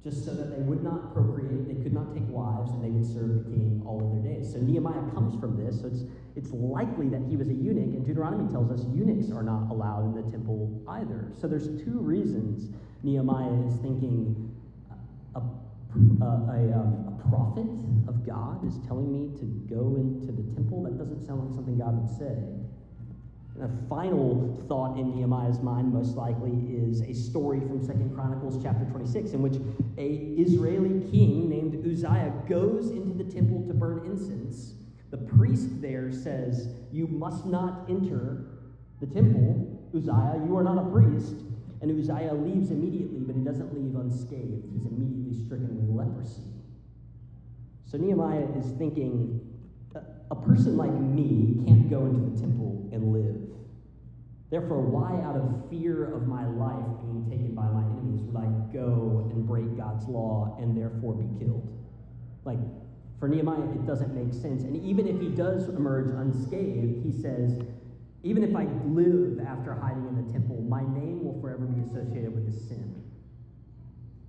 just 0.08 0.24
so 0.24 0.34
that 0.34 0.56
they 0.56 0.64
would 0.64 0.84
not 0.84 1.14
procreate, 1.14 1.68
they 1.68 1.84
could 1.84 1.92
not 1.92 2.14
take 2.14 2.24
wives, 2.30 2.72
and 2.72 2.80
they 2.82 2.90
would 2.90 3.04
serve 3.04 3.44
the 3.44 3.44
king 3.52 3.84
all 3.86 4.00
of 4.00 4.08
their 4.16 4.24
days. 4.24 4.54
So 4.54 4.60
Nehemiah 4.60 5.04
comes 5.12 5.38
from 5.38 5.60
this, 5.60 5.82
so 5.82 5.88
it's, 5.88 6.04
it's 6.38 6.52
likely 6.56 7.10
that 7.10 7.20
he 7.28 7.36
was 7.36 7.50
a 7.50 7.54
eunuch, 7.54 7.92
and 7.92 8.06
Deuteronomy 8.06 8.50
tells 8.50 8.72
us 8.72 8.88
eunuchs 8.96 9.32
are 9.32 9.44
not 9.44 9.68
allowed 9.70 10.08
in 10.08 10.16
the 10.16 10.24
temple 10.32 10.72
either. 10.88 11.28
So 11.36 11.48
there's 11.48 11.68
two 11.84 12.00
reasons 12.00 12.72
Nehemiah 13.04 13.52
is 13.68 13.76
thinking 13.84 14.32
a, 15.36 15.44
a, 15.44 16.24
a, 16.24 16.60
um, 16.72 17.12
a 17.12 17.28
prophet 17.28 17.68
of 18.08 18.26
God 18.26 18.64
is 18.64 18.80
telling 18.88 19.12
me 19.12 19.36
to 19.40 19.46
go 19.68 20.00
into 20.00 20.32
the 20.32 20.56
temple. 20.56 20.84
That 20.84 20.98
doesn't 20.98 21.28
sound 21.28 21.44
like 21.44 21.54
something 21.54 21.78
God 21.78 22.00
would 22.00 22.16
say. 22.16 22.32
A 23.60 23.70
final 23.90 24.64
thought 24.68 25.00
in 25.00 25.16
Nehemiah's 25.16 25.62
mind, 25.62 25.92
most 25.92 26.16
likely, 26.16 26.52
is 26.70 27.02
a 27.02 27.14
story 27.14 27.60
from 27.62 27.84
Second 27.84 28.14
Chronicles 28.14 28.62
chapter 28.62 28.86
26, 28.86 29.32
in 29.32 29.42
which 29.42 29.56
a 29.98 30.08
Israeli 30.38 31.10
king 31.10 31.50
named 31.50 31.84
Uzziah 31.84 32.34
goes 32.48 32.92
into 32.92 33.16
the 33.16 33.24
temple 33.24 33.66
to 33.68 33.74
burn 33.74 34.06
incense. 34.06 34.76
The 35.10 35.18
priest 35.18 35.82
there 35.82 36.12
says, 36.12 36.70
You 36.92 37.08
must 37.08 37.48
not 37.48 37.86
enter 37.90 38.46
the 39.00 39.08
temple, 39.08 39.90
Uzziah. 39.96 40.40
You 40.46 40.56
are 40.56 40.64
not 40.64 40.78
a 40.78 40.92
priest. 40.92 41.36
And 41.82 41.90
Uzziah 41.90 42.34
leaves 42.34 42.70
immediately, 42.70 43.22
but 43.22 43.36
he 43.36 43.42
doesn't 43.42 43.74
leave 43.74 43.96
unscathed. 43.96 44.70
He's 44.72 44.86
immediately 44.86 45.46
stricken 45.46 45.78
with 45.82 45.96
leprosy. 45.96 46.44
So 47.86 47.98
Nehemiah 47.98 48.48
is 48.56 48.72
thinking, 48.78 49.40
a 50.30 50.36
person 50.36 50.78
like 50.78 50.92
me 50.92 51.64
can't 51.66 51.90
go 51.90 52.06
into 52.06 52.30
the 52.30 52.40
temple 52.40 52.90
and 52.92 53.14
live. 53.14 53.36
Therefore, 54.50 54.82
why, 54.82 55.22
out 55.28 55.36
of 55.36 55.70
fear 55.70 56.14
of 56.14 56.28
my 56.28 56.48
life 56.48 56.86
being 57.04 57.28
taken 57.30 57.54
by 57.54 57.68
my 57.68 57.84
enemies, 57.84 58.22
would 58.22 58.38
I 58.38 58.48
go 58.72 59.30
and 59.32 59.46
break 59.46 59.76
God's 59.78 60.08
law 60.08 60.58
and 60.60 60.78
therefore 60.78 61.16
be 61.16 61.28
killed? 61.40 61.68
Like, 62.46 62.60
for 63.20 63.28
Nehemiah, 63.28 63.64
it 63.64 63.86
doesn't 63.86 64.14
make 64.16 64.34
sense. 64.34 64.64
And 64.64 64.84
even 64.86 65.08
if 65.08 65.20
he 65.20 65.30
does 65.30 65.68
emerge 65.70 66.08
unscathed, 66.16 67.04
he 67.04 67.12
says, 67.12 67.62
even 68.24 68.44
if 68.44 68.56
I 68.56 68.64
live 68.86 69.40
after 69.46 69.74
hiding 69.74 70.08
in 70.08 70.26
the 70.26 70.32
temple, 70.32 70.62
my 70.62 70.82
name 70.82 71.24
will 71.24 71.40
forever 71.42 71.66
be 71.66 71.82
associated 71.84 72.34
with 72.34 72.46
this 72.46 72.68
sin. 72.68 73.04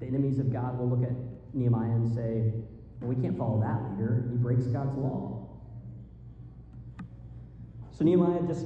The 0.00 0.06
enemies 0.06 0.38
of 0.38 0.52
God 0.52 0.78
will 0.78 0.88
look 0.88 1.02
at 1.02 1.14
Nehemiah 1.54 1.90
and 1.90 2.14
say, 2.14 2.52
well, 3.00 3.14
we 3.14 3.22
can't 3.22 3.36
follow 3.38 3.60
that 3.60 3.92
leader. 3.92 4.28
He 4.30 4.36
breaks 4.36 4.66
God's 4.66 4.96
law. 4.96 5.47
So 7.98 8.04
Nehemiah 8.04 8.42
just, 8.46 8.64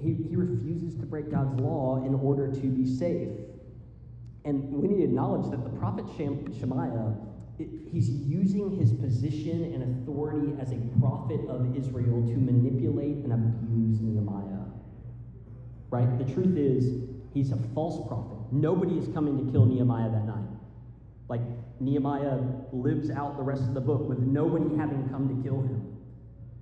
he, 0.00 0.14
he 0.14 0.34
refuses 0.34 0.98
to 1.00 1.04
break 1.04 1.30
God's 1.30 1.60
law 1.60 2.02
in 2.06 2.14
order 2.14 2.50
to 2.50 2.66
be 2.68 2.86
safe. 2.86 3.28
And 4.46 4.72
we 4.72 4.88
need 4.88 4.96
to 4.96 5.04
acknowledge 5.04 5.50
that 5.50 5.62
the 5.62 5.78
prophet 5.78 6.06
Shemaiah, 6.16 7.14
he's 7.58 8.08
using 8.08 8.78
his 8.78 8.92
position 8.94 9.74
and 9.74 10.02
authority 10.02 10.54
as 10.58 10.72
a 10.72 10.78
prophet 10.98 11.40
of 11.50 11.76
Israel 11.76 12.22
to 12.22 12.36
manipulate 12.38 13.16
and 13.18 13.32
abuse 13.34 14.00
Nehemiah. 14.00 14.64
Right? 15.90 16.18
The 16.18 16.32
truth 16.32 16.56
is, 16.56 17.10
he's 17.34 17.52
a 17.52 17.58
false 17.74 18.08
prophet. 18.08 18.38
Nobody 18.50 18.96
is 18.96 19.06
coming 19.12 19.44
to 19.44 19.52
kill 19.52 19.66
Nehemiah 19.66 20.10
that 20.10 20.26
night. 20.26 20.48
Like, 21.28 21.42
Nehemiah 21.78 22.38
lives 22.72 23.10
out 23.10 23.36
the 23.36 23.42
rest 23.42 23.64
of 23.64 23.74
the 23.74 23.80
book 23.80 24.08
with 24.08 24.20
nobody 24.20 24.74
having 24.76 25.08
come 25.10 25.28
to 25.28 25.42
kill 25.46 25.60
him. 25.60 25.98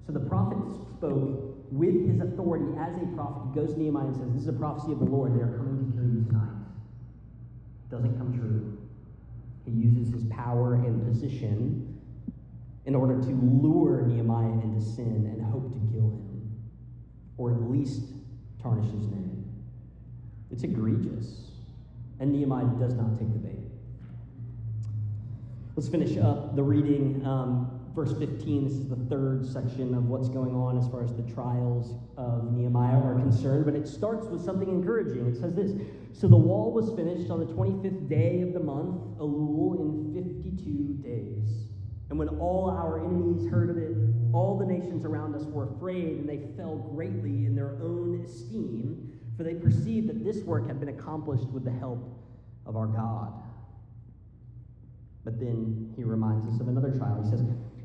So 0.07 0.13
the 0.13 0.21
prophet 0.21 0.59
spoke 0.97 1.50
with 1.71 2.09
his 2.09 2.21
authority 2.21 2.67
as 2.79 2.95
a 2.97 3.07
prophet. 3.15 3.43
He 3.49 3.61
goes 3.61 3.75
to 3.75 3.81
Nehemiah 3.81 4.07
and 4.07 4.17
says, 4.17 4.33
This 4.33 4.43
is 4.43 4.49
a 4.49 4.53
prophecy 4.53 4.93
of 4.93 4.99
the 4.99 5.05
Lord. 5.05 5.35
They 5.35 5.43
are 5.43 5.57
coming 5.57 5.91
to 5.91 5.97
kill 5.97 6.09
you 6.09 6.25
tonight. 6.27 6.61
Doesn't 7.91 8.19
come 8.19 8.39
true. 8.39 8.79
He 9.65 9.73
uses 9.73 10.13
his 10.13 10.25
power 10.25 10.75
and 10.75 11.07
position 11.07 11.99
in 12.87 12.95
order 12.95 13.21
to 13.21 13.29
lure 13.29 14.03
Nehemiah 14.03 14.53
into 14.63 14.81
sin 14.81 15.31
and 15.33 15.43
hope 15.43 15.73
to 15.73 15.79
kill 15.93 16.09
him, 16.09 16.57
or 17.37 17.53
at 17.53 17.63
least 17.71 18.03
tarnish 18.63 18.91
his 18.91 19.07
name. 19.07 19.45
It's 20.51 20.65
egregious. 20.65 21.51
And 22.19 22.33
Nehemiah 22.33 22.67
does 22.79 22.95
not 22.95 23.19
take 23.19 23.33
the 23.33 23.39
bait. 23.39 23.59
Let's 25.77 25.89
finish 25.89 26.19
up 26.19 26.57
the 26.57 26.63
reading. 26.63 27.25
Um, 27.25 27.80
verse 27.95 28.13
15, 28.19 28.65
this 28.65 28.75
is 28.75 28.89
the 28.89 28.97
third 29.09 29.47
section 29.47 29.95
of 29.95 30.07
what's 30.07 30.29
going 30.29 30.55
on 30.55 30.79
as 30.79 30.89
far 30.89 31.03
as 31.03 31.15
the 31.15 31.23
trials 31.23 31.95
of 32.17 32.53
Nehemiah 32.53 32.99
are 32.99 33.15
concerned, 33.15 33.65
but 33.65 33.75
it 33.75 33.87
starts 33.87 34.27
with 34.27 34.45
something 34.45 34.69
encouraging. 34.69 35.27
It 35.27 35.37
says 35.41 35.55
this 35.55 35.73
So 36.13 36.29
the 36.29 36.37
wall 36.37 36.73
was 36.73 36.95
finished 36.97 37.31
on 37.31 37.41
the 37.41 37.47
25th 37.47 38.09
day 38.09 38.43
of 38.43 38.53
the 38.53 38.61
month, 38.61 39.19
Elul, 39.19 39.81
in 39.81 40.13
52 40.15 41.03
days. 41.03 41.67
And 42.11 42.19
when 42.19 42.29
all 42.29 42.71
our 42.71 43.05
enemies 43.05 43.49
heard 43.51 43.71
of 43.71 43.79
it, 43.79 43.97
all 44.33 44.59
the 44.59 44.67
nations 44.67 45.05
around 45.05 45.35
us 45.35 45.45
were 45.45 45.69
afraid, 45.75 46.19
and 46.19 46.29
they 46.29 46.41
fell 46.57 46.77
greatly 46.77 47.47
in 47.47 47.55
their 47.55 47.79
own 47.83 48.23
esteem, 48.25 49.19
for 49.37 49.43
they 49.43 49.55
perceived 49.55 50.09
that 50.09 50.25
this 50.25 50.43
work 50.45 50.67
had 50.67 50.81
been 50.81 50.89
accomplished 50.89 51.49
with 51.49 51.65
the 51.65 51.71
help 51.71 52.05
of 52.67 52.77
our 52.77 52.87
God. 52.87 53.33
But 55.25 55.39
then 55.39 55.93
he 55.97 56.05
reminds 56.05 56.47
us 56.53 56.61
of 56.61 56.69
another 56.69 56.91
trial. 56.91 57.23
He 57.23 57.31
says, 57.31 57.43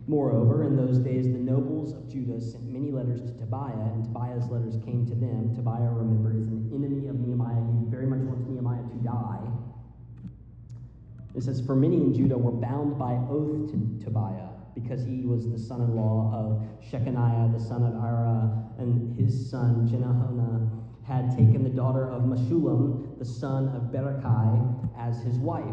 Moreover, 0.08 0.64
in 0.64 0.76
those 0.76 1.00
days, 1.00 1.26
the 1.26 1.40
nobles 1.40 1.94
of 1.94 2.08
Judah 2.08 2.40
sent 2.40 2.64
many 2.66 2.92
letters 2.92 3.22
to 3.22 3.32
Tobiah, 3.40 3.74
and 3.74 4.06
Tobiah's 4.06 4.48
letters 4.50 4.78
came 4.86 5.06
to 5.08 5.16
them. 5.16 5.56
Tobiah, 5.56 5.90
remember, 5.90 6.30
is 6.30 6.48
an 6.48 6.70
enemy 6.74 7.08
of 7.08 7.20
Nehemiah. 7.20 7.64
He 7.80 7.90
very 7.90 8.06
much 8.06 8.20
wants 8.20 8.46
Nehemiah 8.48 8.84
to 8.84 8.96
die. 9.04 9.42
It 11.34 11.42
says, 11.42 11.60
For 11.60 11.76
many 11.76 11.98
in 11.98 12.14
Judah 12.14 12.38
were 12.38 12.52
bound 12.52 13.00
by 13.00 13.14
oath 13.14 13.72
to 13.72 14.06
Tobiah, 14.06 14.50
because 14.76 15.04
he 15.04 15.26
was 15.26 15.50
the 15.50 15.58
son 15.58 15.82
in 15.82 15.96
law 15.96 16.32
of 16.32 16.62
Shechaniah, 16.86 17.52
the 17.52 17.60
son 17.60 17.82
of 17.84 17.96
Ira, 17.96 18.64
and 18.78 19.18
his 19.18 19.50
son, 19.50 19.88
Jehohanan, 19.88 20.70
had 21.04 21.32
taken 21.32 21.64
the 21.64 21.70
daughter 21.70 22.12
of 22.12 22.24
Meshullam, 22.24 23.18
the 23.18 23.26
son 23.26 23.70
of 23.70 23.92
Berechiah, 23.92 24.88
as 24.98 25.24
his 25.24 25.40
wife. 25.40 25.66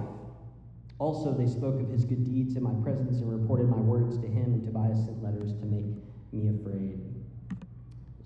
Also, 1.02 1.34
they 1.34 1.48
spoke 1.48 1.80
of 1.80 1.88
his 1.90 2.04
good 2.04 2.22
deeds 2.24 2.54
in 2.54 2.62
my 2.62 2.70
presence 2.80 3.18
and 3.18 3.28
reported 3.28 3.68
my 3.68 3.76
words 3.76 4.16
to 4.18 4.28
him, 4.28 4.54
and 4.54 4.62
Tobiah 4.62 4.94
sent 4.94 5.20
letters 5.20 5.52
to 5.54 5.66
make 5.66 5.90
me 6.30 6.48
afraid. 6.48 7.00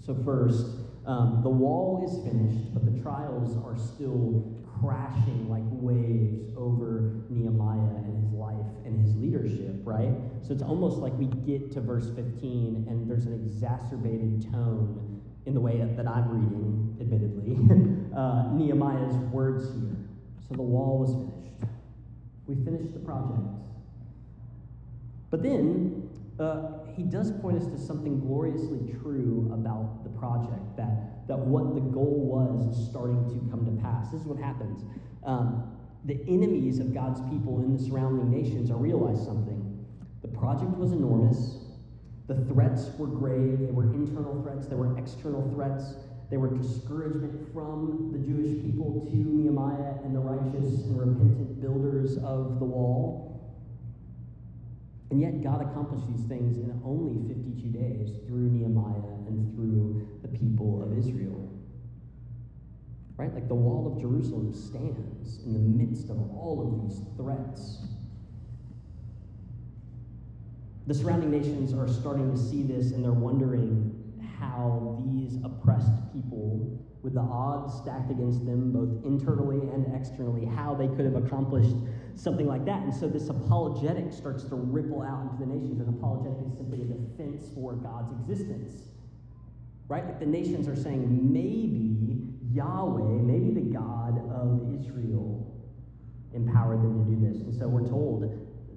So, 0.04 0.14
first, 0.22 0.66
um, 1.06 1.40
the 1.42 1.48
wall 1.48 2.04
is 2.04 2.22
finished, 2.30 2.74
but 2.74 2.84
the 2.84 3.00
trials 3.00 3.56
are 3.64 3.78
still 3.78 4.44
crashing 4.78 5.48
like 5.48 5.64
waves 5.70 6.52
over 6.54 7.24
Nehemiah 7.30 7.96
and 7.96 8.14
his 8.14 8.30
life 8.34 8.68
and 8.84 9.00
his 9.00 9.16
leadership, 9.16 9.80
right? 9.82 10.12
So 10.42 10.52
it's 10.52 10.62
almost 10.62 10.98
like 10.98 11.14
we 11.14 11.28
get 11.48 11.72
to 11.72 11.80
verse 11.80 12.10
15 12.14 12.84
and 12.90 13.10
there's 13.10 13.24
an 13.24 13.32
exacerbated 13.32 14.52
tone 14.52 15.22
in 15.46 15.54
the 15.54 15.60
way 15.60 15.78
that 15.78 16.06
I'm 16.06 16.28
reading, 16.28 16.94
admittedly, 17.00 17.56
uh, 18.14 18.52
Nehemiah's 18.52 19.16
words 19.32 19.64
here. 19.80 19.96
So 20.46 20.56
the 20.56 20.62
wall 20.62 20.98
was 20.98 21.14
finished. 21.14 21.45
We 22.46 22.54
finished 22.64 22.92
the 22.92 23.00
project. 23.00 23.40
But 25.30 25.42
then 25.42 26.08
uh, 26.38 26.84
he 26.94 27.02
does 27.02 27.32
point 27.32 27.58
us 27.58 27.66
to 27.66 27.78
something 27.78 28.20
gloriously 28.20 28.94
true 29.00 29.50
about 29.52 30.04
the 30.04 30.10
project 30.10 30.76
that, 30.76 31.26
that 31.28 31.38
what 31.38 31.74
the 31.74 31.80
goal 31.80 32.24
was 32.24 32.76
is 32.76 32.88
starting 32.88 33.24
to 33.28 33.50
come 33.50 33.64
to 33.64 33.82
pass. 33.82 34.10
This 34.10 34.20
is 34.20 34.26
what 34.26 34.38
happens. 34.38 34.84
Um, 35.24 35.72
the 36.04 36.20
enemies 36.28 36.78
of 36.78 36.94
God's 36.94 37.20
people 37.22 37.58
in 37.64 37.76
the 37.76 37.82
surrounding 37.82 38.30
nations 38.30 38.70
are 38.70 38.76
realize 38.76 39.24
something. 39.24 39.84
The 40.22 40.28
project 40.28 40.70
was 40.76 40.92
enormous. 40.92 41.58
The 42.28 42.36
threats 42.46 42.90
were 42.98 43.08
grave. 43.08 43.60
There 43.60 43.72
were 43.72 43.92
internal 43.94 44.40
threats, 44.42 44.66
there 44.66 44.78
were 44.78 44.96
external 44.98 45.50
threats. 45.54 45.94
There 46.28 46.40
were 46.40 46.50
discouragement 46.50 47.52
from 47.52 48.10
the 48.12 48.18
Jewish 48.18 48.60
people 48.62 49.06
to 49.10 49.16
Nehemiah 49.16 49.94
and 50.04 50.14
the 50.14 50.18
righteous 50.18 50.82
and 50.84 50.98
repentant 50.98 51.60
builders 51.60 52.16
of 52.18 52.58
the 52.58 52.64
wall. 52.64 53.32
And 55.10 55.20
yet, 55.20 55.40
God 55.40 55.62
accomplished 55.62 56.06
these 56.08 56.26
things 56.26 56.56
in 56.56 56.80
only 56.84 57.22
52 57.32 57.68
days 57.68 58.10
through 58.26 58.50
Nehemiah 58.50 59.06
and 59.28 59.54
through 59.54 60.18
the 60.22 60.28
people 60.28 60.82
of 60.82 60.98
Israel. 60.98 61.48
Right? 63.16 63.32
Like 63.32 63.46
the 63.46 63.54
wall 63.54 63.92
of 63.92 64.00
Jerusalem 64.00 64.52
stands 64.52 65.38
in 65.44 65.52
the 65.52 65.60
midst 65.60 66.10
of 66.10 66.18
all 66.36 66.60
of 66.60 66.90
these 66.90 67.00
threats. 67.16 67.78
The 70.88 70.94
surrounding 70.94 71.30
nations 71.30 71.72
are 71.72 71.88
starting 71.88 72.30
to 72.32 72.36
see 72.36 72.62
this 72.62 72.90
and 72.90 73.04
they're 73.04 73.12
wondering 73.12 73.95
how 74.38 75.02
these 75.04 75.36
oppressed 75.44 76.12
people, 76.12 76.82
with 77.02 77.14
the 77.14 77.20
odds 77.20 77.74
stacked 77.74 78.10
against 78.10 78.44
them, 78.44 78.72
both 78.72 79.04
internally 79.04 79.60
and 79.72 79.86
externally, 79.94 80.44
how 80.44 80.74
they 80.74 80.88
could 80.88 81.04
have 81.04 81.14
accomplished 81.14 81.76
something 82.14 82.46
like 82.46 82.64
that. 82.64 82.82
And 82.82 82.94
so 82.94 83.08
this 83.08 83.28
apologetic 83.28 84.12
starts 84.12 84.44
to 84.44 84.56
ripple 84.56 85.02
out 85.02 85.22
into 85.22 85.36
the 85.38 85.46
nations. 85.46 85.80
An 85.80 85.88
apologetic 85.88 86.46
is 86.46 86.56
simply 86.56 86.82
a 86.82 86.84
defense 86.84 87.48
for 87.54 87.74
God's 87.74 88.12
existence. 88.12 88.88
Right? 89.88 90.04
Like 90.04 90.18
the 90.18 90.26
nations 90.26 90.66
are 90.66 90.76
saying, 90.76 91.32
maybe 91.32 92.34
Yahweh, 92.52 93.22
maybe 93.22 93.52
the 93.52 93.72
God 93.72 94.18
of 94.30 94.74
Israel, 94.80 95.52
empowered 96.34 96.82
them 96.82 97.04
to 97.04 97.10
do 97.10 97.32
this. 97.32 97.42
And 97.42 97.54
so 97.54 97.68
we're 97.68 97.88
told 97.88 98.24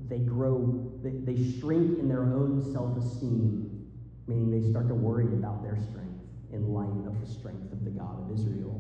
they 0.07 0.19
grow, 0.19 0.91
they, 1.03 1.11
they 1.11 1.59
shrink 1.59 1.99
in 1.99 2.07
their 2.07 2.23
own 2.23 2.71
self 2.73 2.97
esteem 2.97 3.68
meaning 4.29 4.51
they 4.51 4.69
start 4.69 4.87
to 4.87 4.93
worry 4.93 5.25
about 5.25 5.63
their 5.63 5.75
strength 5.89 6.21
in 6.53 6.71
light 6.71 7.07
of 7.09 7.19
the 7.19 7.25
strength 7.25 7.73
of 7.73 7.83
the 7.83 7.89
God 7.89 8.21
of 8.21 8.39
Israel. 8.39 8.79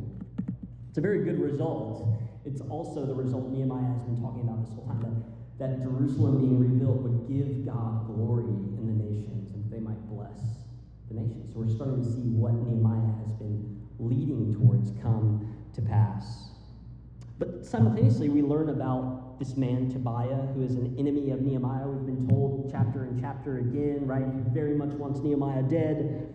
It's 0.87 0.97
a 0.97 1.01
very 1.01 1.23
good 1.25 1.41
result. 1.41 2.07
It's 2.45 2.61
also 2.61 3.05
the 3.05 3.13
result 3.13 3.49
Nehemiah 3.49 3.81
has 3.81 4.01
been 4.03 4.21
talking 4.21 4.41
about 4.41 4.61
this 4.63 4.73
whole 4.73 4.85
time 4.85 5.01
that, 5.01 5.17
that 5.57 5.81
Jerusalem 5.81 6.37
being 6.37 6.59
rebuilt 6.59 7.01
would 7.01 7.27
give 7.27 7.65
God 7.65 8.05
glory 8.07 8.45
in 8.45 8.85
the 8.85 9.03
nations 9.03 9.51
and 9.53 9.65
they 9.71 9.79
might 9.79 9.99
bless 10.07 10.37
the 11.09 11.15
nations. 11.15 11.53
So 11.53 11.59
we're 11.59 11.73
starting 11.73 12.03
to 12.03 12.09
see 12.09 12.29
what 12.37 12.53
Nehemiah 12.53 13.13
has 13.25 13.33
been 13.41 13.81
leading 13.97 14.53
towards 14.53 14.91
come 15.01 15.53
to 15.73 15.81
pass. 15.81 16.49
But 17.39 17.65
simultaneously, 17.65 18.29
we 18.29 18.41
learn 18.41 18.69
about 18.69 19.18
this 19.39 19.55
man, 19.55 19.89
Tobiah, 19.89 20.47
who 20.53 20.63
is 20.63 20.75
an 20.75 20.95
enemy 20.99 21.31
of 21.31 21.41
Nehemiah. 21.41 21.87
We've 21.87 22.05
been 22.05 22.27
told 22.27 22.69
chapter 22.69 23.03
and 23.03 23.19
chapter 23.21 23.59
again, 23.59 24.05
right? 24.05 24.25
He 24.25 24.41
very 24.53 24.75
much 24.75 24.89
wants 24.89 25.21
Nehemiah 25.21 25.63
dead. 25.63 26.33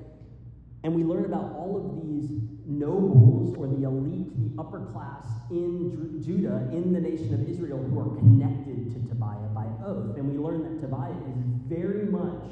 And 0.83 0.95
we 0.95 1.05
learn 1.05 1.27
about 1.27 1.53
all 1.53 1.77
of 1.77 2.03
these 2.03 2.31
nobles 2.67 3.55
or 3.59 3.69
the 3.69 3.85
elite, 3.85 4.33
the 4.41 4.61
upper 4.61 4.81
class 4.93 5.27
in 5.51 6.23
Judah, 6.25 6.69
in 6.73 6.93
the 6.95 7.01
nation 7.01 7.35
of 7.35 7.47
Israel, 7.49 7.79
who 7.79 8.01
are 8.01 8.17
connected 8.17 8.91
to 8.95 9.09
Tobiah 9.09 9.53
by 9.55 9.67
oath. 9.85 10.17
And 10.17 10.31
we 10.31 10.39
learn 10.39 10.63
that 10.63 10.81
Tobiah 10.81 11.13
is 11.29 11.37
very 11.69 12.07
much 12.07 12.49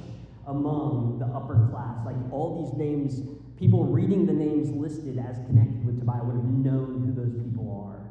among 0.47 1.18
the 1.18 1.26
upper 1.26 1.66
class. 1.73 1.97
Like 2.04 2.16
all 2.30 2.62
these 2.62 2.78
names, 2.78 3.23
people 3.59 3.87
reading 3.87 4.26
the 4.26 4.35
names 4.35 4.68
listed 4.71 5.18
as 5.18 5.37
connected 5.47 5.85
with 5.87 5.99
Tobiah 5.99 6.25
would 6.25 6.37
have 6.37 6.44
known 6.44 7.04
who 7.06 7.12
those 7.12 7.32
people 7.42 7.88
are. 7.88 8.04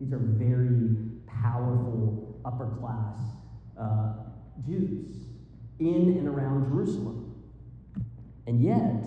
These 0.00 0.12
are 0.12 0.18
very 0.18 1.08
powerful 1.42 2.40
upper 2.44 2.66
class 2.80 3.18
uh, 3.78 4.14
Jews 4.66 5.08
in 5.78 6.16
and 6.18 6.28
around 6.28 6.64
Jerusalem. 6.68 7.34
And 8.46 8.62
yet, 8.62 9.04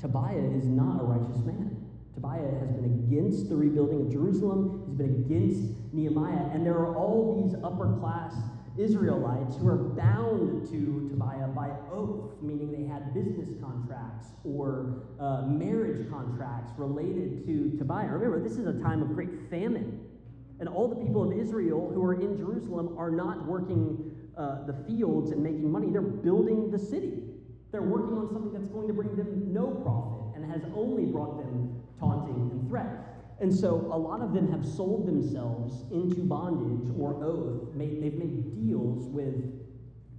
Tobiah 0.00 0.50
is 0.56 0.66
not 0.66 1.00
a 1.00 1.04
righteous 1.04 1.44
man. 1.44 1.76
Tobiah 2.14 2.58
has 2.60 2.70
been 2.70 2.84
against 2.84 3.48
the 3.48 3.56
rebuilding 3.56 4.02
of 4.02 4.12
Jerusalem. 4.12 4.84
He's 4.86 4.96
been 4.96 5.24
against 5.26 5.74
Nehemiah. 5.92 6.50
And 6.52 6.64
there 6.64 6.74
are 6.74 6.96
all 6.96 7.42
these 7.42 7.54
upper 7.62 7.96
class 7.98 8.34
Israelites 8.78 9.56
who 9.56 9.68
are 9.68 9.76
bound 9.76 10.68
to 10.70 11.08
Tobiah 11.10 11.48
by 11.48 11.70
oath, 11.92 12.32
meaning 12.42 12.72
they 12.72 12.86
had 12.92 13.14
business 13.14 13.48
contracts 13.60 14.28
or 14.44 15.04
uh, 15.20 15.42
marriage 15.42 16.08
contracts 16.10 16.72
related 16.76 17.46
to 17.46 17.76
Tobiah. 17.78 18.08
Remember, 18.08 18.42
this 18.42 18.58
is 18.58 18.66
a 18.66 18.80
time 18.80 19.02
of 19.02 19.14
great 19.14 19.48
famine. 19.48 20.00
And 20.60 20.68
all 20.68 20.88
the 20.88 20.96
people 20.96 21.30
of 21.30 21.38
Israel 21.38 21.90
who 21.92 22.02
are 22.02 22.14
in 22.14 22.36
Jerusalem 22.36 22.96
are 22.98 23.10
not 23.10 23.46
working 23.46 24.12
uh, 24.36 24.64
the 24.66 24.74
fields 24.86 25.30
and 25.30 25.42
making 25.42 25.70
money, 25.70 25.90
they're 25.90 26.02
building 26.02 26.70
the 26.70 26.78
city. 26.78 27.22
They're 27.72 27.82
working 27.82 28.16
on 28.16 28.28
something 28.32 28.52
that's 28.52 28.72
going 28.72 28.86
to 28.86 28.94
bring 28.94 29.16
them 29.16 29.52
no 29.52 29.66
profit 29.66 30.36
and 30.36 30.50
has 30.50 30.62
only 30.76 31.06
brought 31.06 31.38
them 31.38 31.82
taunting 31.98 32.50
and 32.52 32.68
threat. 32.68 33.04
And 33.40 33.52
so 33.52 33.90
a 33.92 33.98
lot 33.98 34.20
of 34.20 34.32
them 34.32 34.50
have 34.52 34.64
sold 34.64 35.06
themselves 35.06 35.84
into 35.90 36.22
bondage 36.22 36.88
or 36.98 37.22
oath. 37.24 37.74
Made, 37.74 38.00
they've 38.00 38.14
made 38.14 38.54
deals 38.54 39.08
with 39.08 39.34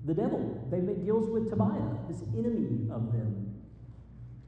the 0.06 0.14
devil. 0.14 0.68
They've 0.70 0.84
made 0.84 1.04
deals 1.04 1.30
with 1.30 1.50
Tobiah, 1.50 1.96
this 2.10 2.22
enemy 2.38 2.90
of 2.92 3.14
them. 3.14 3.54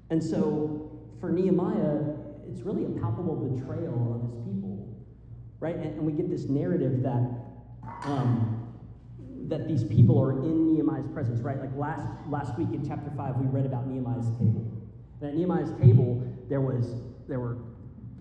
And 0.10 0.24
so 0.24 0.91
for 1.20 1.32
Nehemiah, 1.32 2.13
it's 2.50 2.62
really 2.62 2.86
a 2.86 2.89
palpable 3.00 3.36
betrayal 3.36 4.15
of 4.15 4.22
his 4.22 4.38
people, 4.46 4.66
right? 5.59 5.75
And, 5.75 5.85
and 5.85 6.05
we 6.05 6.11
get 6.11 6.29
this 6.29 6.45
narrative 6.49 7.03
that 7.03 7.29
um, 8.03 8.53
that 9.47 9.67
these 9.67 9.83
people 9.83 10.19
are 10.21 10.31
in 10.31 10.73
Nehemiah's 10.73 11.07
presence, 11.13 11.41
right? 11.41 11.59
Like 11.59 11.75
last 11.75 12.05
last 12.29 12.57
week 12.57 12.69
in 12.73 12.87
chapter 12.87 13.11
five, 13.15 13.35
we 13.37 13.45
read 13.47 13.65
about 13.65 13.87
Nehemiah's 13.87 14.29
table. 14.37 14.71
And 15.21 15.29
at 15.29 15.35
Nehemiah's 15.35 15.71
table, 15.81 16.21
there 16.49 16.61
was 16.61 17.01
there 17.27 17.39
were 17.39 17.57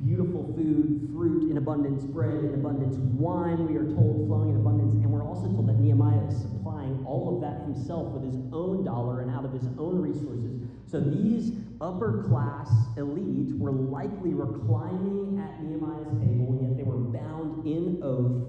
beautiful 0.05 0.45
food, 0.55 1.09
fruit 1.13 1.51
in 1.51 1.57
abundance, 1.57 2.05
bread 2.05 2.45
in 2.45 2.55
abundance, 2.55 2.97
wine, 2.97 3.67
we 3.67 3.77
are 3.77 3.87
told, 3.97 4.27
flowing 4.27 4.51
in 4.51 4.57
abundance. 4.57 4.93
And 5.03 5.11
we're 5.11 5.25
also 5.25 5.47
told 5.49 5.69
that 5.69 5.81
Nehemiah 5.81 6.27
is 6.29 6.37
supplying 6.37 7.03
all 7.07 7.35
of 7.35 7.41
that 7.41 7.63
himself 7.63 8.13
with 8.13 8.25
his 8.25 8.37
own 8.53 8.85
dollar 8.85 9.23
and 9.23 9.31
out 9.31 9.45
of 9.45 9.53
his 9.53 9.67
own 9.79 10.01
resources. 10.01 10.61
So 10.87 11.01
these 11.01 11.53
upper 11.81 12.25
class 12.29 12.71
elite 12.97 13.57
were 13.59 13.73
likely 13.73 14.35
reclining 14.35 15.39
at 15.39 15.63
Nehemiah's 15.63 16.13
table, 16.21 16.53
and 16.53 16.63
yet 16.63 16.77
they 16.77 16.83
were 16.83 16.99
bound 16.99 17.67
in 17.67 18.01
oath 18.03 18.49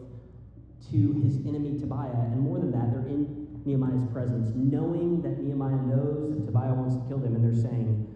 to 0.92 1.14
his 1.24 1.46
enemy 1.46 1.80
Tobiah. 1.80 2.32
And 2.32 2.40
more 2.40 2.60
than 2.60 2.72
that, 2.72 2.92
they're 2.92 3.08
in 3.08 3.62
Nehemiah's 3.66 4.10
presence, 4.14 4.52
knowing 4.56 5.22
that 5.22 5.44
Nehemiah 5.44 5.82
knows 5.84 6.36
that 6.36 6.46
Tobiah 6.46 6.74
wants 6.74 6.96
to 6.96 7.02
kill 7.08 7.20
them, 7.20 7.36
and 7.36 7.44
they're 7.44 7.62
saying, 7.62 8.08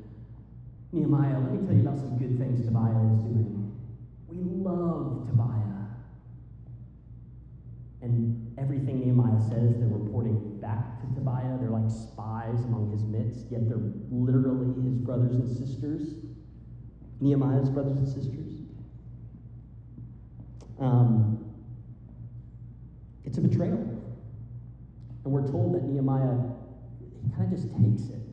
Nehemiah, 0.91 1.39
let 1.39 1.51
me 1.51 1.65
tell 1.65 1.75
you 1.75 1.81
about 1.81 1.99
some 1.99 2.17
good 2.17 2.37
things 2.37 2.65
Tobiah 2.65 3.15
is 3.15 3.23
doing. 3.23 3.71
We 4.27 4.37
love 4.39 5.27
Tobiah. 5.27 5.70
And 8.01 8.57
everything 8.57 8.99
Nehemiah 8.99 9.39
says, 9.41 9.77
they're 9.77 9.87
reporting 9.87 10.59
back 10.59 10.99
to 11.01 11.07
Tobiah. 11.13 11.57
They're 11.59 11.69
like 11.69 11.89
spies 11.89 12.63
among 12.65 12.89
his 12.91 13.03
midst, 13.03 13.51
yet 13.51 13.69
they're 13.69 13.91
literally 14.09 14.73
his 14.83 14.97
brothers 14.97 15.35
and 15.35 15.47
sisters. 15.47 16.15
Nehemiah's 17.19 17.69
brothers 17.69 17.97
and 17.97 18.07
sisters. 18.07 18.61
Um, 20.79 21.45
it's 23.23 23.37
a 23.37 23.41
betrayal. 23.41 23.77
And 25.23 25.31
we're 25.31 25.47
told 25.47 25.75
that 25.75 25.83
Nehemiah, 25.83 26.37
he 27.23 27.29
kind 27.35 27.45
of 27.45 27.51
just 27.51 27.69
takes 27.77 28.09
it, 28.09 28.25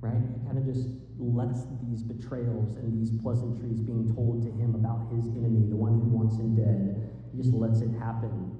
right? 0.00 0.16
He 0.16 0.46
kind 0.46 0.56
of 0.56 0.64
just 0.64 0.88
lets 1.18 1.60
these 1.84 2.02
betrayals 2.02 2.76
and 2.76 2.92
these 2.98 3.10
pleasantries 3.22 3.80
being 3.80 4.12
told 4.16 4.42
to 4.42 4.50
him 4.50 4.74
about 4.74 5.06
his 5.12 5.26
enemy, 5.36 5.68
the 5.68 5.76
one 5.76 6.00
who 6.00 6.08
wants 6.08 6.36
him 6.36 6.56
dead, 6.56 7.12
he 7.30 7.42
just 7.42 7.54
lets 7.54 7.82
it 7.82 7.90
happen. 7.98 8.53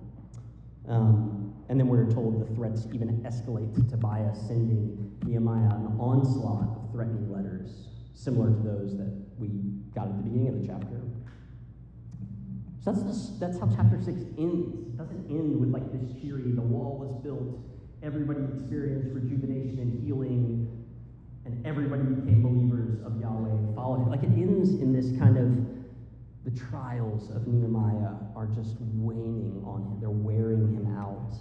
Um, 0.89 1.55
and 1.69 1.81
then 1.81 1.89
we're 1.89 2.11
told 2.11 2.41
the 2.47 2.55
threats 2.55 2.87
even 2.93 3.09
escalate 3.25 3.75
to 3.75 3.83
Tobiah 3.91 4.35
sending 4.35 5.17
Nehemiah 5.25 5.75
an 5.75 5.97
onslaught 5.99 6.77
of 6.77 6.93
threatening 6.93 7.33
letters, 7.33 7.89
similar 8.15 8.51
to 8.51 8.63
those 8.63 8.97
that 8.99 9.13
we 9.39 9.49
got 9.95 10.09
at 10.09 10.17
the 10.19 10.23
beginning 10.23 10.49
of 10.49 10.61
the 10.61 10.67
chapter. 10.67 11.01
So 12.85 12.93
that's, 12.93 13.39
that's 13.41 13.59
how 13.59 13.69
chapter 13.75 13.97
6 13.97 14.09
ends. 14.37 14.77
It 14.77 14.99
doesn't 14.99 15.31
end 15.31 15.59
with 15.59 15.71
like 15.71 15.91
this 15.91 16.21
cheery, 16.21 16.53
the 16.53 16.61
wall 16.61 16.99
was 17.01 17.17
built, 17.25 17.59
everybody 18.03 18.41
experienced 18.53 19.09
rejuvenation 19.15 19.79
and 19.81 20.05
healing, 20.05 20.69
and 21.47 21.67
everybody 21.67 22.03
became 22.03 22.43
believers 22.43 23.01
of 23.05 23.19
Yahweh 23.21 23.51
and 23.51 23.75
followed 23.75 24.03
him. 24.03 24.11
Like 24.11 24.23
it 24.23 24.33
ends 24.37 24.71
in 24.81 24.93
this 24.93 25.19
kind 25.19 25.39
of 25.39 25.84
the 26.45 26.51
trials 26.51 27.31
of 27.31 27.47
Nehemiah 27.47 28.15
are 28.37 28.47
just 28.47 28.77
waning 28.81 29.63
on 29.65 29.83
him. 29.83 30.01
They're 30.01 30.11
wearing 30.11 30.75
him 30.75 30.95
out. 30.97 31.35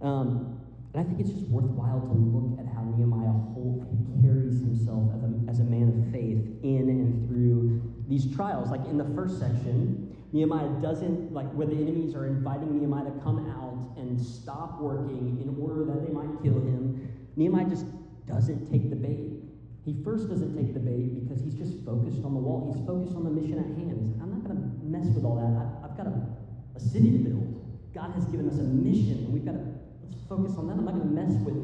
Um, 0.00 0.58
and 0.94 1.04
I 1.04 1.04
think 1.06 1.20
it's 1.20 1.30
just 1.30 1.46
worthwhile 1.48 2.00
to 2.00 2.12
look 2.12 2.58
at 2.58 2.66
how 2.74 2.82
Nehemiah 2.82 3.30
hold, 3.52 3.86
carries 4.22 4.60
himself 4.60 5.12
as 5.14 5.22
a, 5.22 5.30
as 5.50 5.60
a 5.60 5.64
man 5.64 5.88
of 5.88 6.12
faith 6.12 6.40
in 6.64 6.88
and 6.88 7.28
through 7.28 7.82
these 8.08 8.34
trials. 8.34 8.70
Like 8.70 8.84
in 8.86 8.96
the 8.96 9.08
first 9.14 9.38
section, 9.38 10.16
Nehemiah 10.32 10.68
doesn't, 10.80 11.32
like 11.32 11.50
where 11.52 11.66
the 11.66 11.76
enemies 11.76 12.14
are 12.14 12.26
inviting 12.26 12.78
Nehemiah 12.78 13.04
to 13.04 13.20
come 13.20 13.50
out 13.50 13.96
and 13.98 14.18
stop 14.18 14.80
working 14.80 15.38
in 15.42 15.56
order 15.60 15.84
that 15.84 16.06
they 16.06 16.12
might 16.12 16.42
kill 16.42 16.54
him, 16.54 17.08
Nehemiah 17.36 17.68
just 17.68 17.84
doesn't 18.26 18.70
take 18.70 18.88
the 18.88 18.96
bait. 18.96 19.39
He 19.90 20.04
first 20.04 20.30
doesn't 20.30 20.54
take 20.54 20.72
the 20.72 20.78
bait 20.78 21.18
because 21.18 21.42
he's 21.42 21.58
just 21.58 21.74
focused 21.82 22.22
on 22.22 22.30
the 22.30 22.38
wall. 22.38 22.70
He's 22.70 22.78
focused 22.86 23.18
on 23.18 23.26
the 23.26 23.34
mission 23.34 23.58
at 23.58 23.66
hand. 23.74 23.98
He's 23.98 24.14
I'm 24.22 24.30
not 24.30 24.46
going 24.46 24.54
to 24.54 24.62
mess 24.86 25.10
with 25.10 25.26
all 25.26 25.34
that. 25.42 25.50
I, 25.50 25.66
have 25.82 25.98
got 25.98 26.06
a, 26.06 26.14
a 26.14 26.80
city 26.80 27.10
to 27.10 27.18
build. 27.18 27.58
God 27.90 28.14
has 28.14 28.22
given 28.30 28.46
us 28.46 28.62
a 28.62 28.68
mission, 28.70 29.26
and 29.26 29.34
we've 29.34 29.42
got 29.42 29.58
to 29.58 29.66
let's 30.06 30.22
focus 30.30 30.54
on 30.54 30.70
that. 30.70 30.78
I'm 30.78 30.86
not 30.86 30.94
going 30.94 31.10
to 31.10 31.14
mess 31.18 31.34
with 31.42 31.58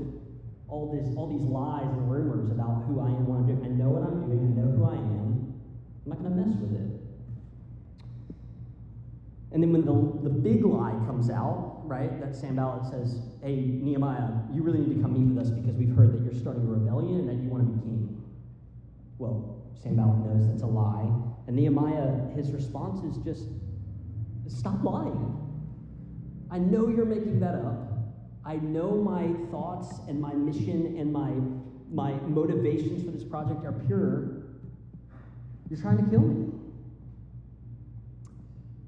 all 0.67 0.91
this, 0.91 1.07
all 1.15 1.31
these 1.31 1.47
lies 1.47 1.87
and 1.87 2.11
rumors 2.11 2.51
about 2.51 2.83
who 2.91 2.99
I 2.99 3.15
am, 3.15 3.31
what 3.31 3.39
I'm 3.39 3.47
doing. 3.47 3.63
I 3.63 3.71
know 3.71 3.95
what 3.95 4.03
I'm 4.03 4.27
doing. 4.27 4.43
I 4.43 4.51
know 4.59 4.75
who 4.75 4.83
I 4.91 4.99
am. 4.99 5.55
I'm 6.03 6.11
not 6.11 6.19
going 6.19 6.35
to 6.35 6.39
mess 6.43 6.55
with 6.59 6.75
it. 6.75 6.91
And 9.55 9.63
then 9.63 9.71
when 9.71 9.87
the, 9.87 9.95
the 10.27 10.35
big 10.35 10.67
lie 10.67 10.99
comes 11.07 11.31
out, 11.31 11.66
right, 11.87 12.21
that 12.21 12.35
Sam 12.35 12.57
Sanballat 12.57 12.91
says, 12.91 13.21
hey, 13.43 13.57
Nehemiah, 13.57 14.31
you 14.53 14.63
really 14.63 14.81
need 14.81 14.97
to 14.97 15.03
come 15.03 15.15
meet 15.15 15.35
with 15.35 15.47
us 15.47 15.51
because 15.51 15.75
we've 15.77 15.95
heard 15.95 16.13
that 16.13 16.23
you're 16.25 16.41
starting 16.41 16.63
a 16.63 16.71
rebellion 16.71 17.21
and 17.21 17.29
that 17.29 17.43
you 17.43 17.49
want 17.49 17.65
to 17.65 17.73
be 17.73 17.81
king. 17.81 18.23
Well, 19.19 19.63
Sam 19.75 19.97
Sanballat 19.97 20.19
knows 20.27 20.49
that's 20.49 20.63
a 20.63 20.67
lie. 20.67 21.09
And 21.47 21.57
Nehemiah, 21.57 22.35
his 22.35 22.51
response 22.51 23.03
is 23.05 23.23
just, 23.25 23.49
stop 24.49 24.83
lying. 24.83 25.33
I 26.51 26.59
know 26.59 26.89
you're 26.89 27.05
making 27.05 27.41
that 27.41 27.55
up. 27.55 27.87
I 28.45 28.57
know 28.57 28.93
my 28.93 29.33
thoughts 29.51 30.01
and 30.09 30.21
my 30.21 30.33
mission 30.33 30.97
and 30.99 31.13
my, 31.13 31.33
my 31.93 32.13
motivations 32.29 33.05
for 33.05 33.11
this 33.11 33.25
project 33.25 33.65
are 33.65 33.73
pure. 33.73 34.45
You're 35.69 35.81
trying 35.81 35.99
to 35.99 36.09
kill 36.09 36.21
me. 36.21 36.53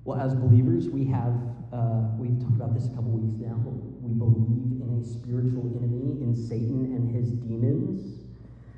Well, 0.04 0.20
as 0.20 0.34
believers, 0.34 0.88
we 0.88 1.04
have, 1.06 1.34
uh, 1.72 2.08
we've 2.16 2.38
talked 2.40 2.56
about 2.56 2.74
this 2.74 2.86
a 2.86 2.90
couple 2.90 3.10
weeks 3.12 3.36
now, 3.40 3.56
we 4.00 4.12
believe 4.14 4.80
in 4.80 5.00
a 5.00 5.04
spiritual 5.04 5.68
enemy, 5.76 6.22
in 6.22 6.34
Satan 6.34 6.96
and 6.96 7.14
his 7.14 7.30
demons. 7.30 8.24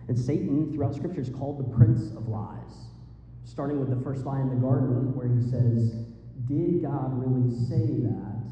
And 0.09 0.19
Satan, 0.19 0.73
throughout 0.73 0.95
Scripture, 0.95 1.21
is 1.21 1.31
called 1.31 1.59
the 1.59 1.77
prince 1.77 2.11
of 2.17 2.29
lies. 2.29 2.91
Starting 3.45 3.79
with 3.79 3.91
the 3.91 4.03
first 4.03 4.25
lie 4.25 4.41
in 4.41 4.49
the 4.49 4.57
garden, 4.57 5.15
where 5.15 5.29
he 5.29 5.41
says, 5.51 5.95
Did 6.47 6.83
God 6.83 7.15
really 7.15 7.51
say 7.69 8.03
that? 8.03 8.43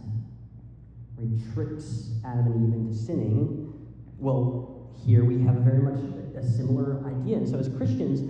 Where 1.16 1.26
he 1.26 1.52
tricks 1.52 2.10
Adam 2.24 2.46
and 2.46 2.68
Eve 2.68 2.74
into 2.74 2.94
sinning. 2.94 3.72
Well, 4.18 4.88
here 5.04 5.24
we 5.24 5.42
have 5.42 5.56
a 5.56 5.60
very 5.60 5.80
much 5.80 5.98
a 6.36 6.46
similar 6.46 7.04
idea. 7.06 7.36
And 7.38 7.48
so, 7.48 7.58
as 7.58 7.68
Christians, 7.68 8.20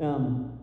um, 0.00 0.53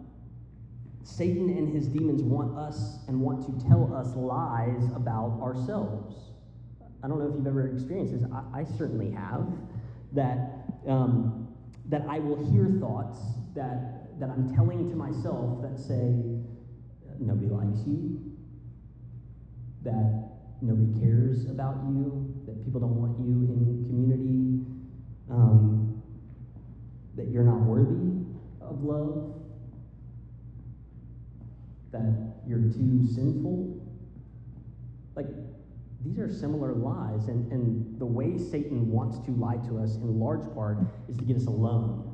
Satan 1.03 1.49
and 1.49 1.73
his 1.73 1.87
demons 1.87 2.21
want 2.21 2.57
us 2.57 2.99
and 3.07 3.19
want 3.19 3.45
to 3.45 3.67
tell 3.67 3.93
us 3.93 4.15
lies 4.15 4.83
about 4.95 5.39
ourselves. 5.41 6.31
I 7.03 7.07
don't 7.07 7.19
know 7.19 7.27
if 7.27 7.35
you've 7.35 7.47
ever 7.47 7.67
experienced 7.67 8.13
this. 8.13 8.23
I, 8.31 8.61
I 8.61 8.65
certainly 8.77 9.11
have. 9.11 9.47
That, 10.13 10.65
um, 10.87 11.47
that 11.87 12.03
I 12.09 12.19
will 12.19 12.51
hear 12.51 12.77
thoughts 12.81 13.19
that, 13.55 14.19
that 14.19 14.29
I'm 14.29 14.53
telling 14.53 14.89
to 14.89 14.95
myself 14.95 15.61
that 15.61 15.79
say, 15.79 16.41
nobody 17.19 17.47
likes 17.47 17.79
you, 17.87 18.19
that 19.83 20.31
nobody 20.61 20.99
cares 20.99 21.45
about 21.45 21.77
you, 21.87 22.33
that 22.45 22.63
people 22.65 22.81
don't 22.81 22.95
want 22.95 23.17
you 23.19 23.47
in 23.49 23.85
community, 23.87 24.65
um, 25.31 26.01
that 27.15 27.29
you're 27.29 27.43
not 27.43 27.61
worthy 27.61 28.25
of 28.61 28.83
love, 28.83 29.40
that 31.91 32.35
you're 32.47 32.59
too 32.59 33.07
sinful. 33.13 33.79
Like, 35.15 35.27
these 36.03 36.17
are 36.17 36.33
similar 36.33 36.73
lies, 36.73 37.27
and, 37.27 37.51
and 37.51 37.99
the 37.99 38.05
way 38.05 38.37
Satan 38.37 38.89
wants 38.89 39.19
to 39.25 39.31
lie 39.31 39.57
to 39.67 39.77
us 39.77 39.95
in 39.95 40.19
large 40.19 40.51
part 40.55 40.79
is 41.07 41.17
to 41.17 41.23
get 41.23 41.37
us 41.37 41.45
alone. 41.45 42.07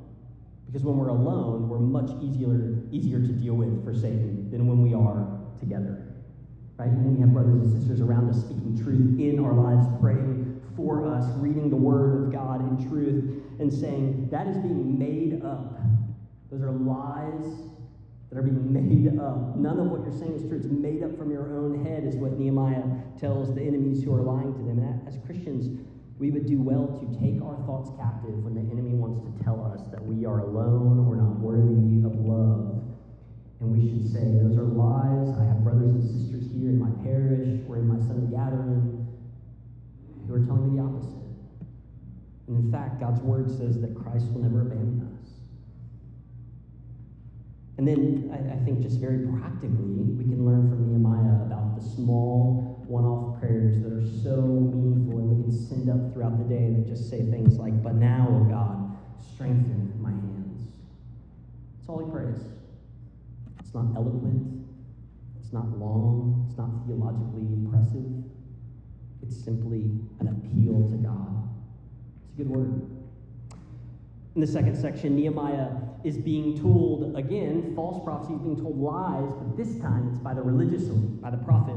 Because 0.65 0.83
when 0.83 0.97
we're 0.97 1.07
alone, 1.07 1.69
we're 1.69 1.79
much 1.79 2.11
easier, 2.21 2.83
easier 2.91 3.19
to 3.19 3.27
deal 3.27 3.53
with 3.53 3.85
for 3.85 3.93
Satan 3.93 4.51
than 4.51 4.67
when 4.67 4.81
we 4.81 4.93
are 4.93 5.39
together. 5.57 6.03
Right? 6.77 6.89
When 6.89 7.15
we 7.15 7.21
have 7.21 7.31
brothers 7.31 7.61
and 7.61 7.71
sisters 7.71 8.01
around 8.01 8.29
us 8.29 8.41
speaking 8.41 8.77
truth 8.83 9.19
in 9.19 9.43
our 9.43 9.53
lives, 9.53 9.87
praying 10.01 10.61
for 10.75 11.07
us, 11.07 11.25
reading 11.37 11.69
the 11.69 11.77
Word 11.77 12.25
of 12.25 12.31
God 12.33 12.61
in 12.61 12.89
truth, 12.89 13.43
and 13.59 13.71
saying, 13.71 14.27
that 14.29 14.47
is 14.47 14.57
being 14.57 14.99
made 14.99 15.41
up. 15.43 15.79
Those 16.51 16.61
are 16.61 16.71
lies 16.71 17.67
that 18.29 18.37
are 18.37 18.43
being 18.43 18.71
made 18.71 19.19
up. 19.19 19.55
None 19.55 19.79
of 19.79 19.87
what 19.87 20.01
you're 20.03 20.17
saying 20.17 20.35
is 20.35 20.43
true. 20.43 20.57
It's 20.57 20.67
made 20.67 21.03
up 21.03 21.17
from 21.17 21.31
your 21.31 21.47
own 21.55 21.85
head, 21.85 22.03
is 22.03 22.15
what 22.15 22.37
Nehemiah 22.37 22.83
tells 23.19 23.55
the 23.55 23.61
enemies 23.61 24.03
who 24.03 24.13
are 24.13 24.21
lying 24.21 24.53
to 24.53 24.63
them. 24.67 24.79
And 24.79 25.07
as 25.07 25.17
Christians, 25.25 25.79
we 26.19 26.31
would 26.31 26.45
do 26.45 26.59
well 26.59 26.87
to 26.99 27.05
take 27.19 27.41
our 27.41 27.55
thoughts 27.63 27.91
captive 27.95 28.43
when 28.43 28.55
the 28.55 28.65
enemy 28.73 28.97
wants 28.97 29.23
to 29.23 29.31
tell 29.43 29.63
us 29.63 29.87
that 29.91 30.03
we 30.03 30.25
are 30.25 30.39
alone 30.39 31.07
or 31.07 31.15
not 31.15 31.39
worthy 31.39 32.03
of 32.03 32.19
love. 32.19 32.83
And 33.61 33.71
we 33.71 33.87
should 33.87 34.11
say, 34.11 34.35
Those 34.43 34.57
are 34.57 34.67
lies. 34.67 35.31
I 35.39 35.45
have 35.45 35.63
brothers 35.63 35.95
and 35.95 36.03
sisters 36.03 36.51
here 36.51 36.69
in 36.69 36.77
my 36.77 36.91
parish 37.05 37.63
or 37.69 37.77
in 37.77 37.87
my 37.87 37.97
Sunday 38.05 38.27
gathering 38.33 39.07
who 40.27 40.33
are 40.35 40.43
telling 40.43 40.73
me 40.73 40.81
the 40.81 40.83
opposite. 40.83 41.23
And 42.47 42.65
in 42.65 42.71
fact, 42.71 42.99
God's 42.99 43.21
word 43.21 43.49
says 43.49 43.79
that 43.81 43.95
Christ 43.95 44.27
will 44.33 44.41
never 44.41 44.61
abandon 44.61 45.05
us. 45.15 45.36
And 47.77 47.87
then 47.87 48.31
I, 48.33 48.55
I, 48.55 48.65
think 48.65 48.81
just 48.81 48.99
very 48.99 49.27
practically, 49.27 50.01
we 50.17 50.23
can 50.23 50.43
learn 50.43 50.67
from 50.67 50.89
Nehemiah 50.89 51.45
about 51.45 51.75
the 51.75 51.81
small 51.81 52.83
one 52.87 53.05
off 53.05 53.39
prayers 53.39 53.83
that 53.83 53.93
are 53.93 54.05
so 54.23 54.41
meaningful 54.41 55.19
and 55.19 55.37
we 55.37 55.43
can 55.43 55.51
send 55.53 55.89
up 55.89 56.11
throughout 56.11 56.39
the 56.39 56.45
day 56.45 56.73
that 56.73 56.87
just 56.87 57.07
say 57.09 57.21
things 57.29 57.59
like, 57.59 57.83
But 57.83 57.93
now, 57.93 58.27
O 58.31 58.49
God, 58.49 58.97
strengthen 59.21 59.93
my 60.01 60.09
hands. 60.09 60.73
That's 61.77 61.89
all 61.89 62.03
he 62.03 62.09
prays. 62.09 62.41
It's 63.59 63.73
not 63.75 63.93
eloquent, 63.95 64.65
it's 65.39 65.53
not 65.53 65.77
long, 65.77 66.47
it's 66.49 66.57
not 66.57 66.69
theologically 66.87 67.45
impressive. 67.45 68.09
It's 69.21 69.37
simply 69.43 69.91
an 70.19 70.29
appeal 70.29 70.89
to 70.89 70.97
God. 70.97 71.49
It's 72.23 72.33
a 72.33 72.37
good 72.37 72.49
word. 72.49 72.89
In 74.35 74.41
the 74.41 74.47
second 74.47 74.77
section, 74.77 75.15
Nehemiah 75.15 75.86
is 76.03 76.17
being 76.17 76.59
told 76.59 77.15
again, 77.17 77.73
false 77.75 78.03
prophecy 78.03 78.33
is 78.33 78.39
being 78.39 78.55
told 78.55 78.77
lies, 78.77 79.31
but 79.37 79.57
this 79.57 79.79
time 79.79 80.09
it's 80.09 80.19
by 80.19 80.33
the 80.33 80.41
religious 80.41 80.87
elite, 80.87 81.21
by 81.21 81.31
the 81.31 81.37
prophet. 81.37 81.75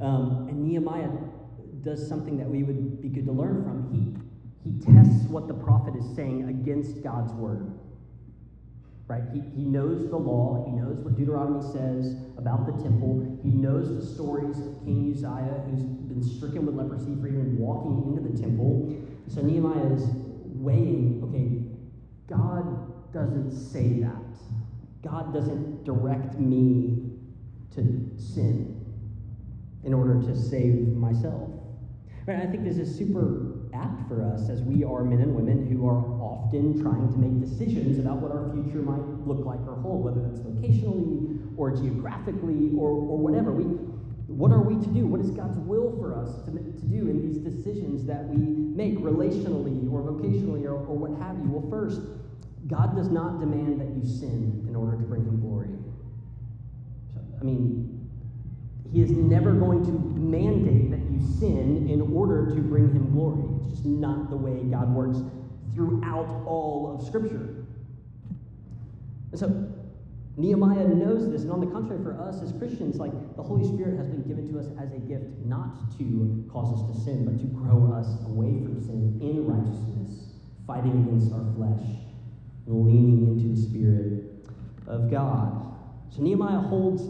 Um, 0.00 0.46
and 0.48 0.64
Nehemiah 0.64 1.10
does 1.82 2.06
something 2.08 2.36
that 2.38 2.48
we 2.48 2.62
would 2.62 3.00
be 3.02 3.08
good 3.08 3.26
to 3.26 3.32
learn 3.32 3.64
from. 3.64 3.88
He, 3.92 4.70
he 4.70 4.78
tests 4.78 5.24
what 5.28 5.48
the 5.48 5.54
prophet 5.54 5.94
is 5.96 6.04
saying 6.14 6.48
against 6.48 7.02
God's 7.02 7.32
word. 7.32 7.72
Right? 9.06 9.22
He, 9.32 9.40
he 9.56 9.64
knows 9.64 10.10
the 10.10 10.16
law. 10.16 10.64
He 10.66 10.72
knows 10.72 10.98
what 10.98 11.16
Deuteronomy 11.16 11.62
says 11.72 12.14
about 12.36 12.66
the 12.66 12.82
temple. 12.82 13.40
He 13.42 13.50
knows 13.50 13.88
the 13.88 14.14
stories 14.14 14.58
of 14.58 14.84
King 14.84 15.14
Uzziah, 15.14 15.64
who's 15.70 15.82
been 15.82 16.22
stricken 16.22 16.66
with 16.66 16.74
leprosy 16.74 17.16
for 17.20 17.26
even 17.26 17.56
walking 17.56 18.04
into 18.06 18.28
the 18.28 18.38
temple. 18.38 18.94
So 19.28 19.40
Nehemiah 19.40 19.94
is 19.94 20.04
weighing, 20.44 21.22
okay, 21.24 21.67
doesn't 23.12 23.52
say 23.52 24.00
that. 24.00 24.22
God 25.02 25.32
doesn't 25.32 25.84
direct 25.84 26.38
me 26.38 27.10
to 27.74 28.10
sin 28.18 28.74
in 29.84 29.94
order 29.94 30.20
to 30.20 30.36
save 30.36 30.88
myself. 30.88 31.50
Right? 32.26 32.40
I 32.40 32.46
think 32.46 32.64
this 32.64 32.76
is 32.76 32.94
super 32.94 33.54
apt 33.72 34.08
for 34.08 34.24
us 34.24 34.48
as 34.48 34.62
we 34.62 34.84
are 34.84 35.04
men 35.04 35.20
and 35.20 35.34
women 35.34 35.66
who 35.66 35.86
are 35.86 36.02
often 36.20 36.82
trying 36.82 37.08
to 37.12 37.18
make 37.18 37.40
decisions 37.40 37.98
about 37.98 38.16
what 38.16 38.32
our 38.32 38.50
future 38.52 38.82
might 38.82 39.04
look 39.26 39.44
like 39.46 39.60
or 39.66 39.76
hold, 39.80 40.04
whether 40.04 40.20
that's 40.20 40.40
vocationally 40.40 41.38
or 41.56 41.70
geographically 41.70 42.72
or, 42.76 42.90
or 42.90 43.18
whatever. 43.18 43.52
We, 43.52 43.64
what 44.26 44.52
are 44.52 44.60
we 44.60 44.74
to 44.82 44.90
do? 44.90 45.06
What 45.06 45.20
is 45.20 45.30
God's 45.30 45.58
will 45.58 45.96
for 45.98 46.14
us 46.14 46.44
to, 46.44 46.50
to 46.52 46.86
do 46.86 47.08
in 47.08 47.20
these 47.20 47.38
decisions 47.38 48.04
that 48.06 48.28
we 48.28 48.36
make 48.36 48.98
relationally 48.98 49.90
or 49.90 50.02
vocationally 50.02 50.64
or, 50.64 50.74
or 50.74 50.96
what 50.96 51.18
have 51.20 51.38
you? 51.38 51.50
Well, 51.50 51.68
first, 51.70 52.00
God 52.68 52.94
does 52.94 53.08
not 53.08 53.40
demand 53.40 53.80
that 53.80 53.88
you 53.96 54.04
sin 54.04 54.66
in 54.68 54.76
order 54.76 54.96
to 54.96 55.02
bring 55.02 55.24
him 55.24 55.40
glory. 55.40 55.70
So, 57.14 57.20
I 57.40 57.42
mean, 57.42 58.08
he 58.92 59.02
is 59.02 59.10
never 59.10 59.52
going 59.52 59.84
to 59.84 59.92
mandate 59.92 60.90
that 60.90 61.10
you 61.10 61.20
sin 61.38 61.88
in 61.90 62.00
order 62.14 62.54
to 62.54 62.60
bring 62.60 62.90
him 62.92 63.10
glory. 63.12 63.44
It's 63.62 63.78
just 63.78 63.86
not 63.86 64.30
the 64.30 64.36
way 64.36 64.62
God 64.64 64.94
works 64.94 65.18
throughout 65.74 66.44
all 66.46 66.94
of 66.94 67.06
Scripture. 67.06 67.64
And 69.30 69.38
so 69.38 69.68
Nehemiah 70.36 70.86
knows 70.86 71.30
this, 71.30 71.42
and 71.42 71.52
on 71.52 71.60
the 71.60 71.66
contrary, 71.66 72.02
for 72.02 72.18
us 72.20 72.40
as 72.42 72.52
Christians, 72.52 72.96
like 72.96 73.12
the 73.36 73.42
Holy 73.42 73.64
Spirit 73.64 73.96
has 73.98 74.08
been 74.08 74.22
given 74.22 74.50
to 74.52 74.58
us 74.58 74.66
as 74.80 74.92
a 74.92 74.98
gift 74.98 75.24
not 75.44 75.96
to 75.98 76.48
cause 76.50 76.72
us 76.78 76.96
to 76.96 77.04
sin, 77.04 77.24
but 77.24 77.38
to 77.40 77.46
grow 77.46 77.92
us 77.92 78.06
away 78.24 78.62
from 78.62 78.80
sin 78.80 79.18
in 79.20 79.46
righteousness, 79.46 80.32
fighting 80.66 81.04
against 81.04 81.32
our 81.32 81.44
flesh, 81.56 82.07
and 82.68 82.86
leaning 82.86 83.26
into 83.26 83.48
the 83.48 83.60
Spirit 83.60 84.46
of 84.86 85.10
God. 85.10 85.74
So 86.10 86.22
Nehemiah 86.22 86.60
holds 86.60 87.02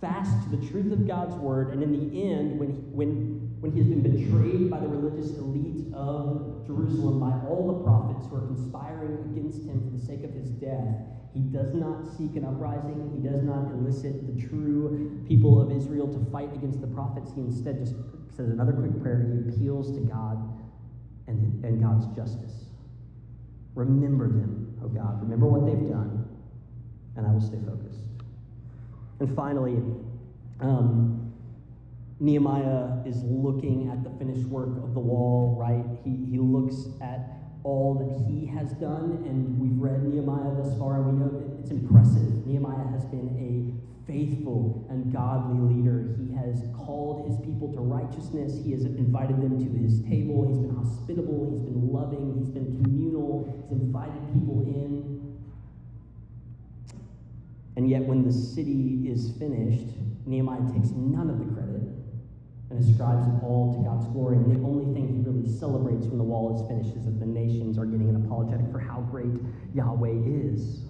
fast 0.00 0.30
to 0.44 0.56
the 0.56 0.66
truth 0.68 0.92
of 0.92 1.06
God's 1.06 1.34
word, 1.36 1.72
and 1.72 1.82
in 1.82 1.92
the 1.92 2.22
end, 2.22 2.58
when, 2.58 2.70
when, 2.92 3.56
when 3.60 3.72
he 3.72 3.78
has 3.78 3.88
been 3.88 4.02
betrayed 4.02 4.70
by 4.70 4.80
the 4.80 4.88
religious 4.88 5.36
elite 5.38 5.92
of 5.94 6.66
Jerusalem, 6.66 7.20
by 7.20 7.32
all 7.48 7.66
the 7.66 7.84
prophets 7.84 8.26
who 8.28 8.36
are 8.36 8.46
conspiring 8.46 9.18
against 9.30 9.64
him 9.64 9.80
for 9.82 9.96
the 9.96 10.04
sake 10.04 10.24
of 10.24 10.32
his 10.34 10.50
death, 10.50 10.94
he 11.32 11.40
does 11.40 11.74
not 11.74 12.02
seek 12.16 12.34
an 12.36 12.46
uprising. 12.46 13.12
He 13.14 13.28
does 13.28 13.42
not 13.42 13.70
elicit 13.70 14.26
the 14.26 14.48
true 14.48 15.22
people 15.28 15.60
of 15.60 15.70
Israel 15.70 16.08
to 16.08 16.30
fight 16.32 16.52
against 16.54 16.80
the 16.80 16.86
prophets. 16.86 17.30
He 17.34 17.42
instead 17.42 17.78
just 17.78 17.94
says 18.34 18.48
another 18.48 18.72
quick 18.72 19.02
prayer. 19.02 19.20
He 19.20 19.48
appeals 19.48 19.92
to 19.92 20.00
God 20.00 20.38
and, 21.26 21.62
and 21.62 21.82
God's 21.82 22.06
justice. 22.16 22.64
Remember 23.74 24.28
them, 24.28 24.65
oh 24.86 24.88
God. 24.88 25.22
Remember 25.22 25.46
what 25.46 25.66
they've 25.66 25.88
done, 25.88 26.28
and 27.16 27.26
I 27.26 27.30
will 27.30 27.40
stay 27.40 27.58
focused. 27.66 28.00
And 29.20 29.34
finally, 29.34 29.76
um, 30.60 31.32
Nehemiah 32.20 33.04
is 33.04 33.22
looking 33.24 33.90
at 33.90 34.02
the 34.04 34.10
finished 34.18 34.46
work 34.48 34.76
of 34.82 34.94
the 34.94 35.00
wall, 35.00 35.56
right? 35.58 35.84
He, 36.04 36.30
he 36.30 36.38
looks 36.38 36.88
at 37.02 37.36
all 37.62 37.94
that 37.94 38.30
he 38.30 38.46
has 38.46 38.72
done, 38.72 39.24
and 39.26 39.58
we've 39.58 39.76
read 39.78 40.02
Nehemiah 40.04 40.54
thus 40.56 40.78
far, 40.78 41.02
and 41.02 41.06
we 41.06 41.12
know 41.24 41.30
that 41.30 41.60
it's 41.60 41.70
impressive. 41.70 42.46
Nehemiah 42.46 42.86
has 42.92 43.04
been 43.06 43.28
a 43.36 43.95
faithful 44.06 44.86
and 44.88 45.12
godly 45.12 45.58
leader. 45.74 46.14
He 46.18 46.34
has 46.34 46.62
called 46.76 47.26
his 47.28 47.36
people 47.44 47.72
to 47.72 47.80
righteousness. 47.80 48.58
He 48.64 48.72
has 48.72 48.84
invited 48.84 49.40
them 49.42 49.58
to 49.58 49.82
his 49.82 50.00
table. 50.02 50.46
He's 50.46 50.58
been 50.58 50.76
hospitable. 50.76 51.50
He's 51.50 51.62
been 51.62 51.92
loving. 51.92 52.38
He's 52.38 52.48
been 52.48 52.80
communal. 52.82 53.66
He's 53.68 53.80
invited 53.80 54.20
people 54.32 54.62
in. 54.62 55.36
And 57.76 57.90
yet, 57.90 58.02
when 58.02 58.24
the 58.24 58.32
city 58.32 59.06
is 59.06 59.32
finished, 59.38 59.86
Nehemiah 60.24 60.62
takes 60.72 60.90
none 60.90 61.28
of 61.28 61.38
the 61.38 61.52
credit 61.52 61.82
and 62.70 62.80
ascribes 62.80 63.26
it 63.26 63.42
all 63.42 63.74
to 63.76 63.84
God's 63.84 64.06
glory. 64.06 64.36
And 64.36 64.50
the 64.50 64.66
only 64.66 64.92
thing 64.94 65.08
he 65.08 65.20
really 65.20 65.46
celebrates 65.46 66.06
when 66.06 66.18
the 66.18 66.24
wall 66.24 66.56
is 66.56 66.66
finished 66.66 66.96
is 66.96 67.04
that 67.04 67.20
the 67.20 67.26
nations 67.26 67.78
are 67.78 67.84
getting 67.84 68.08
an 68.08 68.16
apologetic 68.24 68.70
for 68.72 68.78
how 68.78 69.00
great 69.10 69.34
Yahweh 69.74 70.24
is. 70.26 70.85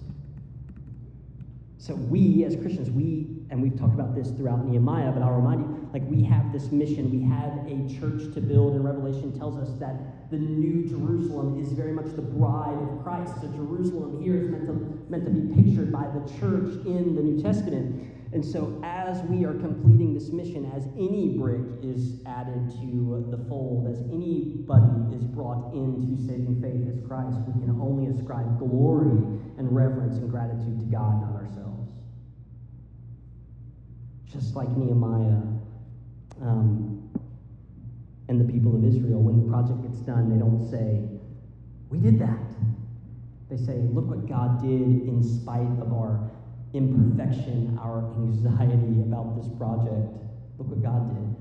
So 1.87 1.95
we, 1.95 2.43
as 2.43 2.57
Christians, 2.57 2.91
we, 2.91 3.27
and 3.49 3.61
we've 3.61 3.79
talked 3.79 3.93
about 3.93 4.13
this 4.13 4.31
throughout 4.31 4.65
Nehemiah, 4.65 5.09
but 5.09 5.23
I'll 5.23 5.39
remind 5.39 5.61
you, 5.61 5.89
like 5.93 6.03
we 6.11 6.21
have 6.23 6.51
this 6.51 6.69
mission, 6.69 7.09
we 7.09 7.23
have 7.23 7.63
a 7.63 7.87
church 7.97 8.33
to 8.33 8.41
build, 8.41 8.73
and 8.75 8.83
Revelation 8.83 9.31
tells 9.39 9.57
us 9.57 9.73
that 9.79 10.29
the 10.29 10.35
new 10.35 10.85
Jerusalem 10.85 11.57
is 11.63 11.71
very 11.71 11.93
much 11.93 12.07
the 12.07 12.21
bride 12.21 12.77
of 12.77 13.01
Christ. 13.03 13.35
So 13.39 13.47
Jerusalem 13.55 14.21
here 14.21 14.35
is 14.35 14.49
meant 14.49 14.67
to, 14.67 14.73
meant 15.07 15.23
to 15.23 15.31
be 15.31 15.63
pictured 15.63 15.93
by 15.93 16.03
the 16.11 16.27
church 16.37 16.75
in 16.85 17.15
the 17.15 17.21
New 17.21 17.41
Testament. 17.41 18.11
And 18.33 18.43
so, 18.43 18.81
as 18.83 19.21
we 19.21 19.45
are 19.45 19.53
completing 19.53 20.13
this 20.13 20.27
mission, 20.27 20.69
as 20.75 20.87
any 20.97 21.37
brick 21.37 21.63
is 21.81 22.19
added 22.25 22.69
to 22.81 23.25
the 23.31 23.37
fold, 23.47 23.87
as 23.87 24.01
anybody 24.11 25.15
is 25.15 25.23
brought 25.23 25.73
into 25.73 26.21
saving 26.27 26.59
faith 26.61 26.83
as 26.91 26.99
Christ, 27.07 27.39
we 27.47 27.53
can 27.63 27.79
only 27.79 28.11
ascribe 28.11 28.59
glory 28.59 29.23
and 29.57 29.73
reverence 29.73 30.17
and 30.17 30.29
gratitude 30.29 30.81
to 30.81 30.85
God, 30.87 31.21
not 31.21 31.41
ourselves. 31.41 31.66
Just 34.31 34.55
like 34.55 34.69
Nehemiah 34.69 35.41
um, 36.41 37.09
and 38.27 38.41
the 38.41 38.51
people 38.51 38.75
of 38.75 38.83
Israel, 38.83 39.21
when 39.21 39.41
the 39.41 39.49
project 39.49 39.81
gets 39.83 39.99
done, 39.99 40.29
they 40.29 40.37
don't 40.37 40.69
say, 40.69 41.01
We 41.89 41.99
did 41.99 42.19
that. 42.19 42.39
They 43.49 43.57
say, 43.57 43.77
Look 43.93 44.07
what 44.07 44.27
God 44.27 44.61
did 44.61 45.07
in 45.07 45.23
spite 45.23 45.79
of 45.81 45.93
our 45.93 46.29
imperfection, 46.73 47.79
our 47.81 48.11
anxiety 48.15 49.01
about 49.01 49.37
this 49.37 49.47
project. 49.57 50.11
Look 50.57 50.67
what 50.67 50.83
God 50.83 51.15
did. 51.15 51.35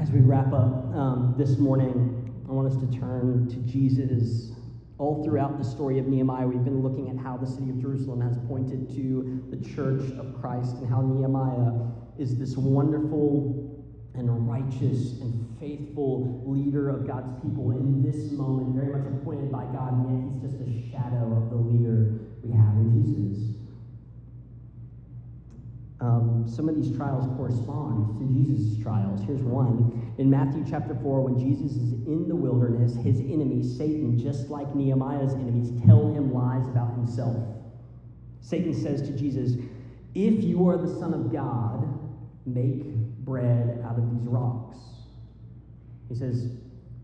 As 0.00 0.10
we 0.10 0.20
wrap 0.20 0.52
up 0.52 0.92
um, 0.94 1.34
this 1.38 1.58
morning, 1.58 2.44
I 2.48 2.52
want 2.52 2.68
us 2.68 2.76
to 2.76 2.98
turn 2.98 3.48
to 3.48 3.56
Jesus. 3.70 4.52
All 4.98 5.24
throughout 5.24 5.58
the 5.58 5.64
story 5.64 5.98
of 5.98 6.06
Nehemiah, 6.06 6.46
we've 6.46 6.62
been 6.64 6.80
looking 6.80 7.10
at 7.10 7.16
how 7.16 7.36
the 7.36 7.46
city 7.46 7.70
of 7.70 7.80
Jerusalem 7.80 8.20
has 8.20 8.38
pointed 8.46 8.88
to 8.94 9.44
the 9.50 9.56
church 9.74 10.02
of 10.18 10.40
Christ 10.40 10.76
and 10.76 10.88
how 10.88 11.02
Nehemiah 11.02 11.72
is 12.16 12.38
this 12.38 12.56
wonderful 12.56 13.74
and 14.14 14.48
righteous 14.48 15.20
and 15.20 15.58
faithful 15.58 16.44
leader 16.46 16.88
of 16.88 17.06
God's 17.06 17.42
people 17.42 17.72
in 17.72 18.02
this 18.02 18.30
moment, 18.30 18.76
very 18.76 18.92
much 18.96 19.06
appointed 19.06 19.50
by 19.50 19.64
God, 19.64 19.92
and 19.94 20.06
yet 20.08 20.32
he's 20.32 20.52
just 20.52 20.62
a 20.62 20.90
shadow 20.92 21.42
of 21.42 21.50
the 21.50 21.56
leader 21.56 22.20
we 22.44 22.52
have 22.52 22.76
in 22.76 23.02
Jesus. 23.02 23.53
Um, 26.04 26.44
some 26.46 26.68
of 26.68 26.76
these 26.76 26.94
trials 26.94 27.24
correspond 27.34 28.18
to 28.18 28.26
Jesus' 28.26 28.82
trials. 28.82 29.22
Here's 29.24 29.40
one. 29.40 30.12
In 30.18 30.28
Matthew 30.28 30.62
chapter 30.68 30.94
4, 30.94 31.22
when 31.22 31.38
Jesus 31.38 31.78
is 31.78 31.92
in 32.06 32.28
the 32.28 32.36
wilderness, 32.36 32.94
his 32.96 33.20
enemy, 33.20 33.62
Satan, 33.62 34.18
just 34.18 34.50
like 34.50 34.74
Nehemiah's 34.74 35.32
enemies, 35.32 35.72
tell 35.86 36.12
him 36.12 36.34
lies 36.34 36.68
about 36.68 36.92
himself. 36.94 37.42
Satan 38.42 38.74
says 38.74 39.00
to 39.00 39.16
Jesus, 39.16 39.52
If 40.14 40.44
you 40.44 40.68
are 40.68 40.76
the 40.76 40.94
Son 41.00 41.14
of 41.14 41.32
God, 41.32 41.88
make 42.44 42.84
bread 43.24 43.82
out 43.86 43.96
of 43.96 44.10
these 44.10 44.28
rocks. 44.28 44.76
He 46.10 46.14
says, 46.14 46.50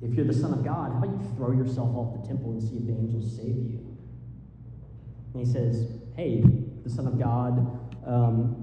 If 0.02 0.12
you're 0.12 0.26
the 0.26 0.34
Son 0.34 0.52
of 0.52 0.62
God, 0.62 0.92
how 0.92 0.98
about 0.98 1.18
you 1.18 1.36
throw 1.36 1.52
yourself 1.52 1.88
off 1.96 2.20
the 2.20 2.28
temple 2.28 2.50
and 2.50 2.62
see 2.62 2.76
if 2.76 2.86
the 2.86 2.92
angels 2.92 3.34
save 3.34 3.46
you? 3.46 3.96
And 5.32 5.46
he 5.46 5.50
says, 5.50 5.88
Hey, 6.16 6.44
the 6.84 6.90
Son 6.90 7.06
of 7.06 7.18
God 7.18 7.80
um, 8.06 8.59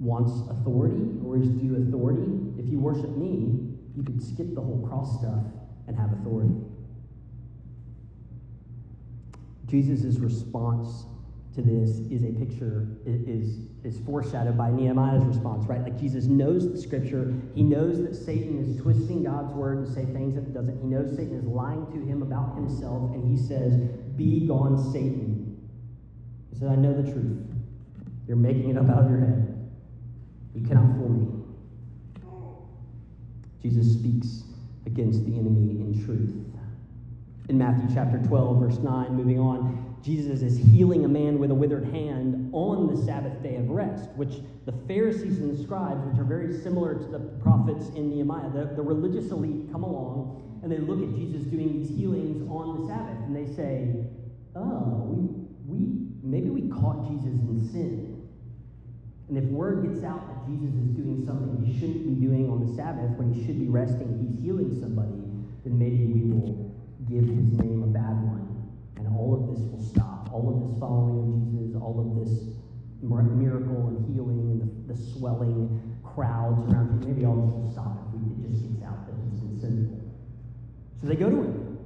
wants 0.00 0.32
authority 0.50 1.04
or 1.24 1.36
is 1.36 1.48
due 1.48 1.76
authority. 1.76 2.26
If 2.58 2.68
you 2.68 2.80
worship 2.80 3.10
me, 3.16 3.68
you 3.94 4.02
could 4.02 4.22
skip 4.22 4.54
the 4.54 4.60
whole 4.60 4.84
cross 4.88 5.18
stuff 5.20 5.44
and 5.86 5.96
have 5.96 6.12
authority. 6.12 6.54
Jesus' 9.66 10.18
response 10.18 11.04
to 11.54 11.62
this 11.62 11.98
is 12.10 12.24
a 12.24 12.32
picture, 12.32 12.88
is, 13.04 13.58
is 13.84 14.00
foreshadowed 14.06 14.56
by 14.56 14.70
Nehemiah's 14.70 15.24
response, 15.24 15.66
right? 15.66 15.82
Like 15.82 15.98
Jesus 15.98 16.24
knows 16.26 16.70
the 16.72 16.80
scripture. 16.80 17.34
He 17.54 17.62
knows 17.62 18.00
that 18.02 18.14
Satan 18.14 18.58
is 18.58 18.80
twisting 18.80 19.24
God's 19.24 19.52
word 19.52 19.84
to 19.84 19.92
say 19.92 20.04
things 20.06 20.34
that 20.36 20.42
it 20.42 20.54
doesn't. 20.54 20.80
He 20.80 20.86
knows 20.86 21.14
Satan 21.16 21.36
is 21.36 21.44
lying 21.44 21.86
to 21.86 22.04
him 22.06 22.22
about 22.22 22.54
himself, 22.54 23.12
and 23.12 23.28
he 23.28 23.36
says, 23.36 23.74
Be 24.16 24.46
gone, 24.46 24.92
Satan. 24.92 25.68
He 26.52 26.58
said, 26.58 26.68
I 26.68 26.76
know 26.76 27.00
the 27.00 27.10
truth. 27.10 27.46
You're 28.26 28.36
making 28.36 28.70
it 28.70 28.76
up 28.76 28.88
out 28.88 29.04
of 29.04 29.10
your 29.10 29.20
head. 29.20 29.49
You 30.54 30.66
cannot 30.66 30.96
fool 30.96 31.08
me. 31.08 31.40
Jesus 33.62 33.92
speaks 33.92 34.44
against 34.86 35.24
the 35.26 35.32
enemy 35.32 35.80
in 35.80 36.02
truth. 36.04 36.34
In 37.48 37.58
Matthew 37.58 37.88
chapter 37.94 38.18
12, 38.18 38.60
verse 38.60 38.78
9, 38.78 39.14
moving 39.14 39.38
on, 39.38 39.96
Jesus 40.02 40.40
is 40.40 40.56
healing 40.56 41.04
a 41.04 41.08
man 41.08 41.38
with 41.38 41.50
a 41.50 41.54
withered 41.54 41.84
hand 41.84 42.50
on 42.52 42.94
the 42.94 43.04
Sabbath 43.04 43.42
day 43.42 43.56
of 43.56 43.68
rest, 43.68 44.08
which 44.16 44.36
the 44.64 44.72
Pharisees 44.88 45.38
and 45.40 45.56
the 45.56 45.62
scribes, 45.62 46.00
which 46.06 46.18
are 46.18 46.24
very 46.24 46.58
similar 46.60 46.94
to 46.94 47.06
the 47.06 47.18
prophets 47.42 47.88
in 47.96 48.08
Nehemiah, 48.08 48.48
the, 48.50 48.72
the 48.76 48.82
religious 48.82 49.30
elite 49.30 49.70
come 49.70 49.82
along 49.82 50.60
and 50.62 50.70
they 50.70 50.78
look 50.78 51.02
at 51.02 51.14
Jesus 51.14 51.42
doing 51.42 51.72
these 51.72 51.88
healings 51.88 52.48
on 52.50 52.80
the 52.80 52.86
Sabbath 52.86 53.18
and 53.24 53.36
they 53.36 53.52
say, 53.54 54.06
Oh, 54.56 55.06
we, 55.06 55.28
we 55.66 56.06
maybe 56.22 56.50
we 56.50 56.62
caught 56.68 57.08
Jesus 57.08 57.26
in 57.26 57.68
sin. 57.70 58.19
And 59.30 59.38
if 59.38 59.44
word 59.44 59.86
gets 59.86 60.02
out 60.02 60.26
that 60.26 60.42
Jesus 60.50 60.74
is 60.74 60.90
doing 60.98 61.22
something 61.24 61.62
he 61.62 61.78
shouldn't 61.78 62.02
be 62.02 62.18
doing 62.18 62.50
on 62.50 62.66
the 62.66 62.74
Sabbath 62.74 63.14
when 63.14 63.32
he 63.32 63.46
should 63.46 63.62
be 63.62 63.70
resting, 63.70 64.10
he's 64.18 64.42
healing 64.42 64.74
somebody, 64.74 65.22
then 65.62 65.78
maybe 65.78 66.02
we 66.10 66.26
will 66.26 66.74
give 67.06 67.22
his 67.30 67.46
name 67.62 67.86
a 67.86 67.90
bad 67.94 68.18
one 68.26 68.42
and 68.98 69.06
all 69.06 69.38
of 69.38 69.46
this 69.46 69.62
will 69.70 69.78
stop. 69.78 70.34
All 70.34 70.50
of 70.50 70.66
this 70.66 70.74
following 70.82 71.30
of 71.30 71.46
Jesus, 71.46 71.78
all 71.78 72.02
of 72.02 72.18
this 72.18 72.50
miracle 73.06 73.94
and 73.94 74.02
healing 74.10 74.50
and 74.50 74.58
the, 74.66 74.94
the 74.94 74.98
swelling 74.98 75.78
crowds 76.02 76.58
around 76.66 76.90
him, 76.90 77.00
maybe 77.06 77.24
all 77.24 77.38
this 77.38 77.54
will 77.54 77.70
stop 77.70 78.10
if 78.10 78.18
we, 78.18 78.34
it 78.34 78.50
just 78.50 78.66
gets 78.66 78.82
out 78.82 79.06
that 79.06 79.14
he's 79.30 79.40
been 79.40 79.54
sinful. 79.62 80.02
So 81.00 81.06
they 81.06 81.14
go 81.14 81.30
to 81.30 81.38
him, 81.38 81.78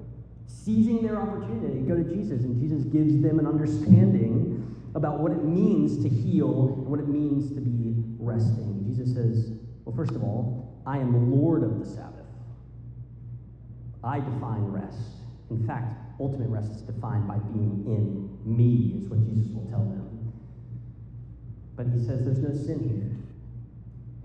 seizing 0.49 1.05
their 1.05 1.21
opportunity, 1.21 1.85
go 1.85 1.95
to 1.95 2.09
Jesus, 2.09 2.41
and 2.43 2.57
Jesus 2.57 2.85
gives 2.89 3.21
them 3.21 3.39
an 3.39 3.47
understanding 3.47 4.54
about 4.95 5.19
what 5.19 5.33
it 5.33 5.43
means 5.45 6.03
to 6.03 6.09
heal 6.09 6.75
and 6.79 6.87
what 6.87 7.01
it 7.01 7.09
means 7.09 7.53
to 7.53 7.61
be 7.61 7.95
resting. 8.19 8.85
Jesus 8.87 9.15
says, 9.15 9.53
Well, 9.85 9.95
first 9.97 10.13
of 10.13 10.23
all, 10.23 10.83
I 10.87 10.99
am 10.99 11.33
Lord 11.33 11.65
of 11.65 11.79
the 11.81 11.87
Sabbath. 11.87 12.27
I 14.03 14.21
define 14.21 14.65
rest. 14.71 14.99
In 15.51 15.67
fact, 15.67 16.21
ultimate 16.21 16.49
rest 16.49 16.71
is 16.71 16.83
defined 16.83 17.27
by 17.27 17.39
being 17.39 17.85
in 17.87 18.39
me, 18.45 19.01
is 19.03 19.09
what 19.09 19.25
Jesus 19.25 19.53
will 19.53 19.67
tell 19.71 19.85
them. 19.85 20.33
But 21.77 21.87
he 21.87 21.99
says 21.99 22.25
there's 22.25 22.39
no 22.39 22.55
sin 22.55 22.81
here. 22.85 23.11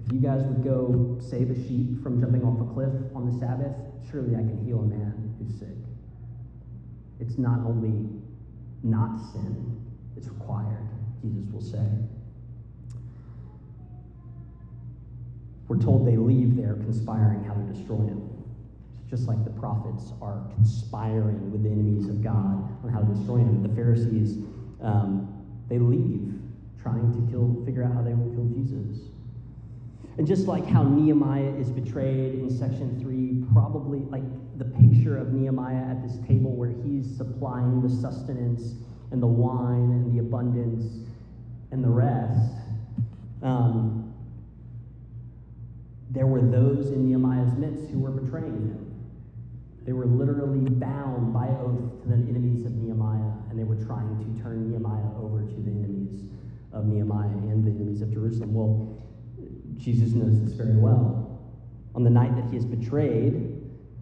If 0.06 0.14
you 0.14 0.20
guys 0.20 0.44
would 0.44 0.64
go 0.64 1.18
save 1.20 1.50
a 1.50 1.56
sheep 1.56 2.04
from 2.04 2.20
jumping 2.20 2.44
off 2.44 2.60
a 2.62 2.74
cliff 2.74 2.94
on 3.16 3.32
the 3.32 3.40
Sabbath, 3.40 3.74
surely 4.10 4.36
I 4.36 4.40
can 4.40 4.64
heal 4.66 4.80
a 4.80 4.86
man 4.86 5.36
who's 5.40 5.60
sick. 5.60 5.76
It's 7.20 7.38
not 7.38 7.60
only 7.66 8.10
not 8.84 9.20
sin, 9.32 9.79
it's 10.20 10.28
required, 10.28 10.88
Jesus 11.22 11.52
will 11.52 11.62
say. 11.62 11.88
We're 15.68 15.78
told 15.78 16.08
they 16.08 16.18
leave 16.18 16.56
there 16.56 16.74
conspiring 16.74 17.44
how 17.44 17.54
to 17.54 17.62
destroy 17.74 17.98
him 17.98 18.30
just 19.10 19.28
like 19.28 19.44
the 19.44 19.50
prophets 19.50 20.14
are 20.22 20.44
conspiring 20.54 21.52
with 21.52 21.64
the 21.64 21.70
enemies 21.70 22.08
of 22.08 22.24
God 22.24 22.84
on 22.84 22.92
how 22.94 23.00
to 23.00 23.14
destroy 23.14 23.38
him. 23.38 23.64
The 23.64 23.76
Pharisees, 23.76 24.38
um, 24.82 25.28
they 25.68 25.80
leave 25.80 26.32
trying 26.82 27.12
to 27.14 27.32
kill, 27.32 27.62
figure 27.66 27.84
out 27.84 27.94
how 27.94 28.02
they 28.04 28.14
will 28.14 28.30
kill 28.36 28.46
Jesus. 28.46 29.10
And 30.18 30.28
just 30.28 30.48
like 30.48 30.66
how 30.66 30.84
Nehemiah 30.84 31.54
is 31.58 31.70
betrayed 31.70 32.36
in 32.36 32.56
section 32.56 33.00
three, 33.02 33.44
probably 33.52 34.00
like 34.00 34.24
the 34.58 34.66
picture 34.66 35.18
of 35.18 35.34
Nehemiah 35.34 35.90
at 35.90 36.04
this 36.04 36.18
table 36.28 36.52
where 36.52 36.70
he's 36.70 37.10
supplying 37.18 37.82
the 37.82 37.90
sustenance 37.90 38.76
and 39.12 39.22
the 39.22 39.28
wine 39.28 39.91
and 39.91 40.13
the 40.13 40.19
abundance 40.19 41.08
and 41.72 41.84
the 41.84 41.89
rest. 41.89 42.54
Um, 43.41 44.13
there 46.12 46.26
were 46.26 46.41
those 46.41 46.89
in 46.91 47.08
Nehemiah's 47.08 47.54
midst 47.54 47.89
who 47.91 48.00
were 48.00 48.12
betraying 48.12 48.45
him. 48.45 48.86
They 49.86 49.93
were 49.93 50.06
literally 50.06 50.69
bound 50.69 51.34
by 51.34 51.48
oath 51.48 52.02
to 52.02 52.08
the 52.08 52.15
enemies 52.15 52.65
of 52.65 52.74
Nehemiah, 52.74 53.32
and 53.50 53.58
they 53.58 53.63
were 53.63 53.76
trying 53.76 54.17
to 54.17 54.41
turn 54.43 54.69
Nehemiah 54.69 55.10
over 55.22 55.41
to 55.41 55.56
the 55.62 55.72
enemies 55.72 56.30
of 56.74 56.86
Nehemiah 56.86 57.28
and 57.28 57.63
the 57.63 57.72
enemies 57.72 58.02
of 58.02 58.12
Jerusalem. 58.12 58.54
Well, 58.54 59.02
Jesus 59.78 60.13
knows 60.13 60.43
this 60.43 60.54
very 60.54 60.76
well. 60.76 61.39
On 61.95 62.04
the 62.04 62.10
night 62.10 62.36
that 62.36 62.45
he 62.52 62.58
is 62.58 62.65
betrayed, 62.65 63.49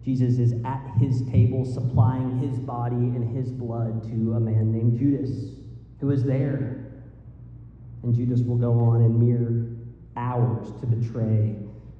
Jesus 0.04 0.38
is 0.38 0.54
at 0.64 0.82
his 0.98 1.22
table 1.30 1.64
supplying 1.64 2.38
his 2.38 2.58
body 2.58 2.96
and 2.96 3.36
his 3.36 3.50
blood 3.50 4.02
to 4.04 4.34
a 4.34 4.40
man 4.40 4.72
named 4.72 4.98
Judas, 4.98 5.52
who 6.00 6.10
is 6.10 6.24
there. 6.24 6.86
And 8.02 8.14
Judas 8.14 8.40
will 8.40 8.56
go 8.56 8.72
on 8.78 9.02
in 9.02 9.18
mere 9.18 9.76
hours 10.16 10.68
to 10.80 10.86
betray 10.86 11.56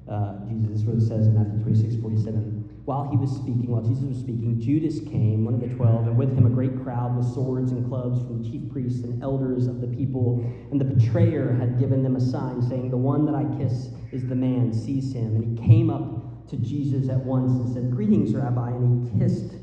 uh, 0.09 0.39
Jesus. 0.47 0.69
This 0.69 0.81
is 0.81 0.85
what 0.85 0.97
it 0.97 1.01
says 1.01 1.27
in 1.27 1.35
Matthew 1.35 1.61
26 1.61 2.01
47 2.01 2.59
while 2.89 3.07
he 3.07 3.17
was 3.17 3.29
speaking, 3.29 3.67
while 3.67 3.83
Jesus 3.83 4.03
was 4.03 4.17
speaking, 4.17 4.59
Judas 4.59 4.99
came, 4.99 5.45
one 5.45 5.53
of 5.53 5.59
the 5.59 5.67
twelve, 5.75 6.07
and 6.07 6.17
with 6.17 6.35
him 6.35 6.47
a 6.47 6.49
great 6.49 6.81
crowd 6.81 7.15
with 7.15 7.31
swords 7.35 7.71
and 7.71 7.87
clubs 7.87 8.17
from 8.25 8.41
the 8.41 8.49
chief 8.49 8.67
priests 8.71 9.03
and 9.03 9.21
elders 9.21 9.67
of 9.67 9.79
the 9.79 9.85
people. 9.85 10.43
And 10.71 10.81
the 10.81 10.85
betrayer 10.85 11.53
had 11.53 11.77
given 11.77 12.01
them 12.01 12.15
a 12.15 12.19
sign, 12.19 12.63
saying, 12.63 12.89
The 12.89 12.97
one 12.97 13.27
that 13.27 13.35
I 13.35 13.45
kiss 13.61 13.89
is 14.11 14.25
the 14.25 14.33
man, 14.33 14.73
seize 14.73 15.13
him. 15.13 15.35
And 15.35 15.45
he 15.45 15.67
came 15.67 15.91
up 15.91 16.38
to 16.49 16.57
Jesus 16.57 17.09
at 17.09 17.17
once 17.17 17.51
and 17.51 17.73
said, 17.73 17.91
Greetings, 17.91 18.33
Rabbi. 18.33 18.69
And 18.69 19.07
he 19.07 19.19
kissed 19.19 19.53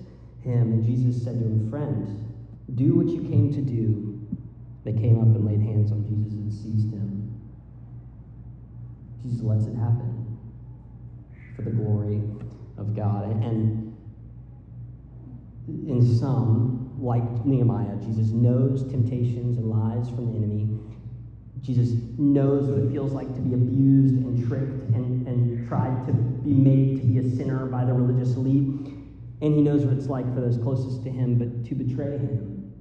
him. 0.42 0.72
And 0.72 0.84
Jesus 0.84 1.22
said 1.22 1.38
to 1.38 1.44
him, 1.44 1.70
Friend, 1.70 2.34
do 2.74 2.94
what 2.94 3.08
you 3.08 3.22
came 3.22 3.52
to 3.52 3.60
do. 3.60 4.20
They 4.84 4.92
came 4.92 5.18
up 5.18 5.34
and 5.34 5.44
laid 5.44 5.60
hands 5.60 5.90
on 5.90 6.04
Jesus 6.04 6.32
and 6.34 6.52
seized 6.52 6.92
him. 6.92 7.40
Jesus 9.22 9.42
lets 9.42 9.66
it 9.66 9.74
happen 9.74 10.38
for 11.56 11.62
the 11.62 11.70
glory 11.70 12.22
of 12.78 12.94
God. 12.94 13.24
And 13.42 13.96
in 15.66 16.18
some, 16.18 16.96
like 17.00 17.44
Nehemiah, 17.44 17.96
Jesus 17.96 18.30
knows 18.30 18.88
temptations 18.88 19.58
and 19.58 19.68
lies 19.68 20.08
from 20.08 20.26
the 20.26 20.36
enemy. 20.36 20.78
Jesus 21.66 21.98
knows 22.16 22.68
what 22.68 22.78
it 22.78 22.92
feels 22.92 23.10
like 23.10 23.26
to 23.34 23.40
be 23.40 23.52
abused 23.52 24.14
and 24.14 24.46
tricked 24.46 24.94
and, 24.94 25.26
and 25.26 25.68
tried 25.68 26.06
to 26.06 26.12
be 26.12 26.50
made 26.50 27.00
to 27.00 27.06
be 27.06 27.18
a 27.18 27.36
sinner 27.36 27.66
by 27.66 27.84
the 27.84 27.92
religious 27.92 28.36
elite. 28.36 28.68
And 29.42 29.52
he 29.52 29.62
knows 29.62 29.84
what 29.84 29.96
it's 29.96 30.06
like 30.06 30.32
for 30.32 30.40
those 30.40 30.58
closest 30.58 31.02
to 31.02 31.10
him, 31.10 31.38
but 31.38 31.68
to 31.68 31.74
betray 31.74 32.18
him. 32.18 32.72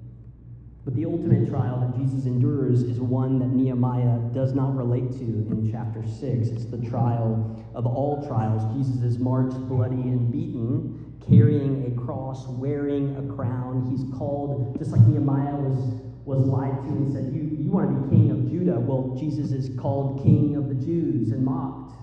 But 0.86 0.94
the 0.94 1.06
ultimate 1.06 1.50
trial 1.50 1.80
that 1.80 2.00
Jesus 2.00 2.28
endures 2.28 2.84
is 2.84 3.00
one 3.00 3.40
that 3.40 3.48
Nehemiah 3.48 4.20
does 4.36 4.54
not 4.54 4.76
relate 4.76 5.12
to 5.14 5.24
in 5.24 5.68
chapter 5.72 6.04
6. 6.04 6.22
It's 6.22 6.66
the 6.66 6.78
trial 6.88 7.66
of 7.74 7.88
all 7.88 8.24
trials. 8.28 8.62
Jesus 8.78 9.02
is 9.02 9.18
marched 9.18 9.58
bloody 9.68 9.96
and 9.96 10.32
beaten, 10.32 11.20
carrying 11.28 11.92
a 11.92 12.02
cross, 12.06 12.46
wearing 12.48 13.18
a 13.18 13.34
crown. 13.34 13.90
He's 13.90 14.06
called, 14.16 14.78
just 14.78 14.92
like 14.92 15.02
Nehemiah 15.02 15.56
was, 15.56 16.02
was 16.26 16.46
lied 16.48 16.84
to 16.84 16.90
and 16.90 17.14
said, 17.14 17.32
you, 17.34 17.44
you 17.44 17.70
want 17.70 17.90
to 17.90 18.10
be 18.10 18.16
king 18.16 18.32
of 18.32 18.50
Judah. 18.50 18.80
Well, 18.80 19.16
Jesus 19.18 19.52
is 19.52 19.78
called 19.80 20.24
king 20.24 20.56
of 20.56 20.68
the 20.68 20.76
Jews 20.76 21.32
and 21.32 21.46
mocked. 21.46 21.94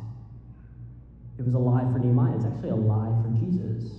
It 1.38 1.44
was 1.44 1.54
a 1.54 1.58
lie 1.58 1.82
for 1.92 1.98
Nehemiah. 1.98 2.36
It's 2.36 2.44
actually 2.44 2.70
a 2.70 2.76
lie 2.76 3.12
for 3.22 3.28
Jesus. 3.38 3.90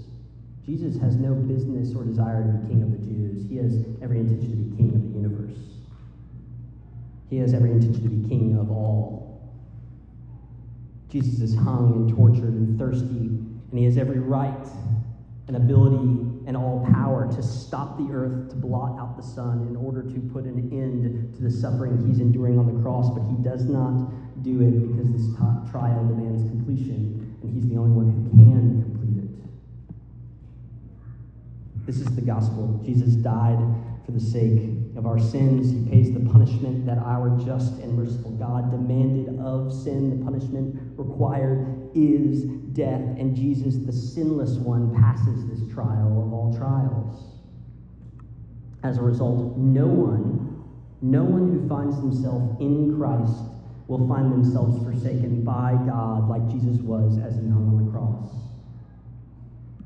Jesus 0.66 1.00
has 1.02 1.18
no 1.18 1.34
business 1.34 1.94
or 1.94 2.06
desire 2.06 2.42
to 2.42 2.50
be 2.58 2.68
king 2.70 2.84
of 2.84 2.92
the 2.92 2.98
Jews. 3.06 3.50
He 3.50 3.58
has 3.58 3.84
every 4.02 4.20
intention 4.20 4.52
to 4.52 4.56
be 4.56 4.78
king 4.78 4.96
of 4.96 5.04
the 5.04 5.20
universe. 5.20 5.60
He 7.30 7.38
has 7.38 7.54
every 7.54 7.72
intention 7.72 8.04
to 8.04 8.10
be 8.10 8.30
king 8.30 8.58
of 8.58 8.72
all. 8.72 9.42
Jesus 11.10 11.42
is 11.42 11.54
hung 11.54 11.94
and 11.94 12.16
tortured 12.16 12.54
and 12.54 12.80
thirsty, 12.80 13.06
and 13.08 13.74
he 13.74 13.84
has 13.84 13.98
every 13.98 14.20
right 14.20 14.68
and 15.48 15.58
ability 15.58 16.33
and 16.46 16.58
all 16.58 16.88
power 16.94 17.32
to 17.34 17.42
stop 17.42 17.98
the 17.98 18.12
earth, 18.12 18.50
to 18.50 18.56
blot 18.56 19.00
out 19.00 19.16
the 19.16 19.24
sun 19.24 19.66
in 19.68 19.76
order 19.76 20.04
to 20.04 20.20
put 20.34 20.46
an 20.46 20.70
end 20.72 21.34
to 21.36 21.42
the 21.42 21.52
suffering 21.52 22.06
he's 22.08 22.20
enduring 22.20 22.60
on 22.60 22.66
the 22.66 22.82
cross, 22.82 23.10
but 23.10 23.24
he 23.24 23.36
does 23.44 23.66
not 23.66 24.10
do 24.44 24.62
it 24.62 24.72
because 24.88 25.12
this 25.12 25.28
t- 25.38 25.72
trial 25.72 26.06
demands 26.06 26.44
completion, 26.50 27.38
and 27.42 27.54
he's 27.54 27.68
the 27.70 27.78
only 27.78 27.92
one 27.92 28.12
who 28.12 28.30
can 28.30 28.84
complete 28.84 29.24
it. 29.24 29.30
This 31.86 31.98
is 31.98 32.14
the 32.16 32.22
gospel. 32.22 32.82
Jesus 32.84 33.14
died 33.16 33.60
for 34.06 34.12
the 34.12 34.20
sake 34.20 34.70
of 34.98 35.06
our 35.06 35.20
sins. 35.20 35.72
He 35.72 35.90
pays 35.90 36.14
the 36.14 36.20
punishment 36.20 36.86
that 36.86 36.98
our 36.98 37.30
just 37.46 37.80
and 37.80 37.96
merciful 37.96 38.32
God 38.32 38.72
demanded 38.72 39.40
of 39.40 39.72
sin. 39.72 40.20
The 40.20 40.26
punishment 40.26 40.83
required 40.98 41.90
is 41.94 42.44
death, 42.74 43.02
and 43.02 43.36
Jesus, 43.36 43.76
the 43.78 43.94
sinless 43.94 44.58
one, 44.58 44.96
passes 44.96 45.46
this 45.48 45.74
trial 45.74 46.24
of 46.24 46.34
all 46.34 46.56
trials. 46.58 47.24
As 48.84 48.98
a 48.98 49.02
result, 49.02 49.58
no 49.58 49.88
one, 49.88 50.64
no 51.02 51.24
one 51.24 51.52
who 51.52 51.68
finds 51.68 51.96
himself 51.98 52.60
in 52.60 52.98
Christ 52.98 53.44
will 53.88 54.08
find 54.08 54.32
themselves 54.32 54.84
forsaken 54.84 55.44
by 55.44 55.74
God 55.86 56.30
like 56.30 56.48
Jesus 56.50 56.78
was 56.82 57.18
as 57.18 57.36
he 57.36 57.48
hung 57.50 57.68
on 57.68 57.86
the 57.86 57.92
cross. 57.92 58.32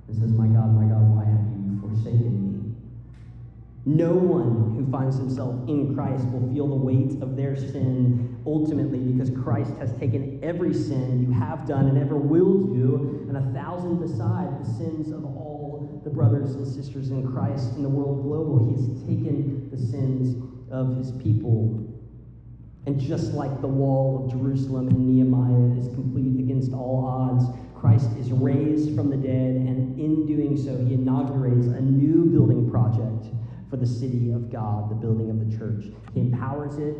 It 0.09 0.15
says, 0.15 0.31
My 0.31 0.47
God, 0.47 0.73
my 0.73 0.85
God, 0.85 1.03
why 1.15 1.25
have 1.25 1.43
you 1.59 1.81
forsaken 1.81 2.31
me? 2.31 2.75
No 3.85 4.13
one 4.13 4.75
who 4.75 4.89
finds 4.91 5.17
himself 5.17 5.67
in 5.67 5.95
Christ 5.95 6.25
will 6.29 6.51
feel 6.53 6.67
the 6.67 6.75
weight 6.75 7.21
of 7.21 7.35
their 7.35 7.55
sin 7.55 8.36
ultimately 8.47 8.99
because 8.99 9.29
Christ 9.29 9.73
has 9.77 9.91
taken 9.99 10.39
every 10.41 10.73
sin 10.73 11.21
you 11.27 11.31
have 11.33 11.67
done 11.67 11.87
and 11.87 11.97
ever 11.97 12.17
will 12.17 12.63
do, 12.63 13.25
and 13.27 13.37
a 13.37 13.53
thousand 13.53 13.99
beside 13.99 14.59
the 14.59 14.65
sins 14.65 15.11
of 15.11 15.25
all 15.25 16.01
the 16.05 16.09
brothers 16.09 16.55
and 16.55 16.65
sisters 16.65 17.11
in 17.11 17.29
Christ 17.29 17.73
in 17.75 17.83
the 17.83 17.89
world 17.89 18.23
global. 18.23 18.69
He 18.69 18.75
has 18.75 19.01
taken 19.01 19.69
the 19.69 19.77
sins 19.77 20.41
of 20.71 20.95
his 20.97 21.11
people. 21.21 21.83
And 22.85 22.97
just 22.97 23.33
like 23.33 23.59
the 23.59 23.67
wall 23.67 24.23
of 24.23 24.31
Jerusalem 24.31 24.87
in 24.87 25.13
Nehemiah 25.13 25.77
is 25.77 25.93
complete 25.93 26.39
against 26.39 26.71
all 26.71 27.05
odds, 27.05 27.43
Christ 27.75 28.09
is 28.17 28.31
raised 28.31 28.95
from 28.95 29.09
the 29.09 29.17
dead, 29.17 29.55
and 29.55 29.99
in 29.99 30.25
doing 30.25 30.55
so, 30.55 30.77
he 30.77 30.93
inaugurates 30.93 31.67
a 31.67 31.81
new 31.81 32.25
building 32.25 32.71
project 32.71 33.27
for 33.69 33.75
the 33.75 33.85
city 33.85 34.31
of 34.31 34.49
God, 34.49 34.89
the 34.89 34.95
building 34.95 35.29
of 35.29 35.39
the 35.39 35.57
church. 35.57 35.91
He 36.13 36.21
empowers 36.21 36.77
it. 36.77 36.95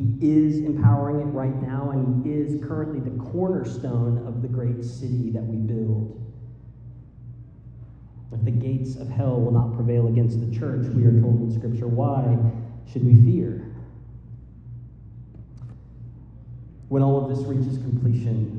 He 0.00 0.30
is 0.30 0.60
empowering 0.60 1.20
it 1.20 1.32
right 1.32 1.54
now, 1.60 1.90
and 1.90 2.24
he 2.24 2.32
is 2.32 2.62
currently 2.64 3.00
the 3.00 3.22
cornerstone 3.30 4.26
of 4.26 4.40
the 4.40 4.48
great 4.48 4.82
city 4.82 5.30
that 5.30 5.42
we 5.42 5.56
build. 5.56 6.16
If 8.32 8.44
the 8.44 8.50
gates 8.50 8.96
of 8.96 9.08
hell 9.10 9.38
will 9.38 9.52
not 9.52 9.74
prevail 9.74 10.06
against 10.08 10.40
the 10.40 10.58
church, 10.58 10.86
we 10.94 11.04
are 11.04 11.20
told 11.20 11.42
in 11.42 11.52
Scripture, 11.58 11.86
why 11.86 12.38
should 12.90 13.04
we 13.04 13.16
fear? 13.30 13.66
When 16.88 17.02
all 17.02 17.22
of 17.22 17.36
this 17.36 17.46
reaches 17.46 17.76
completion, 17.78 18.56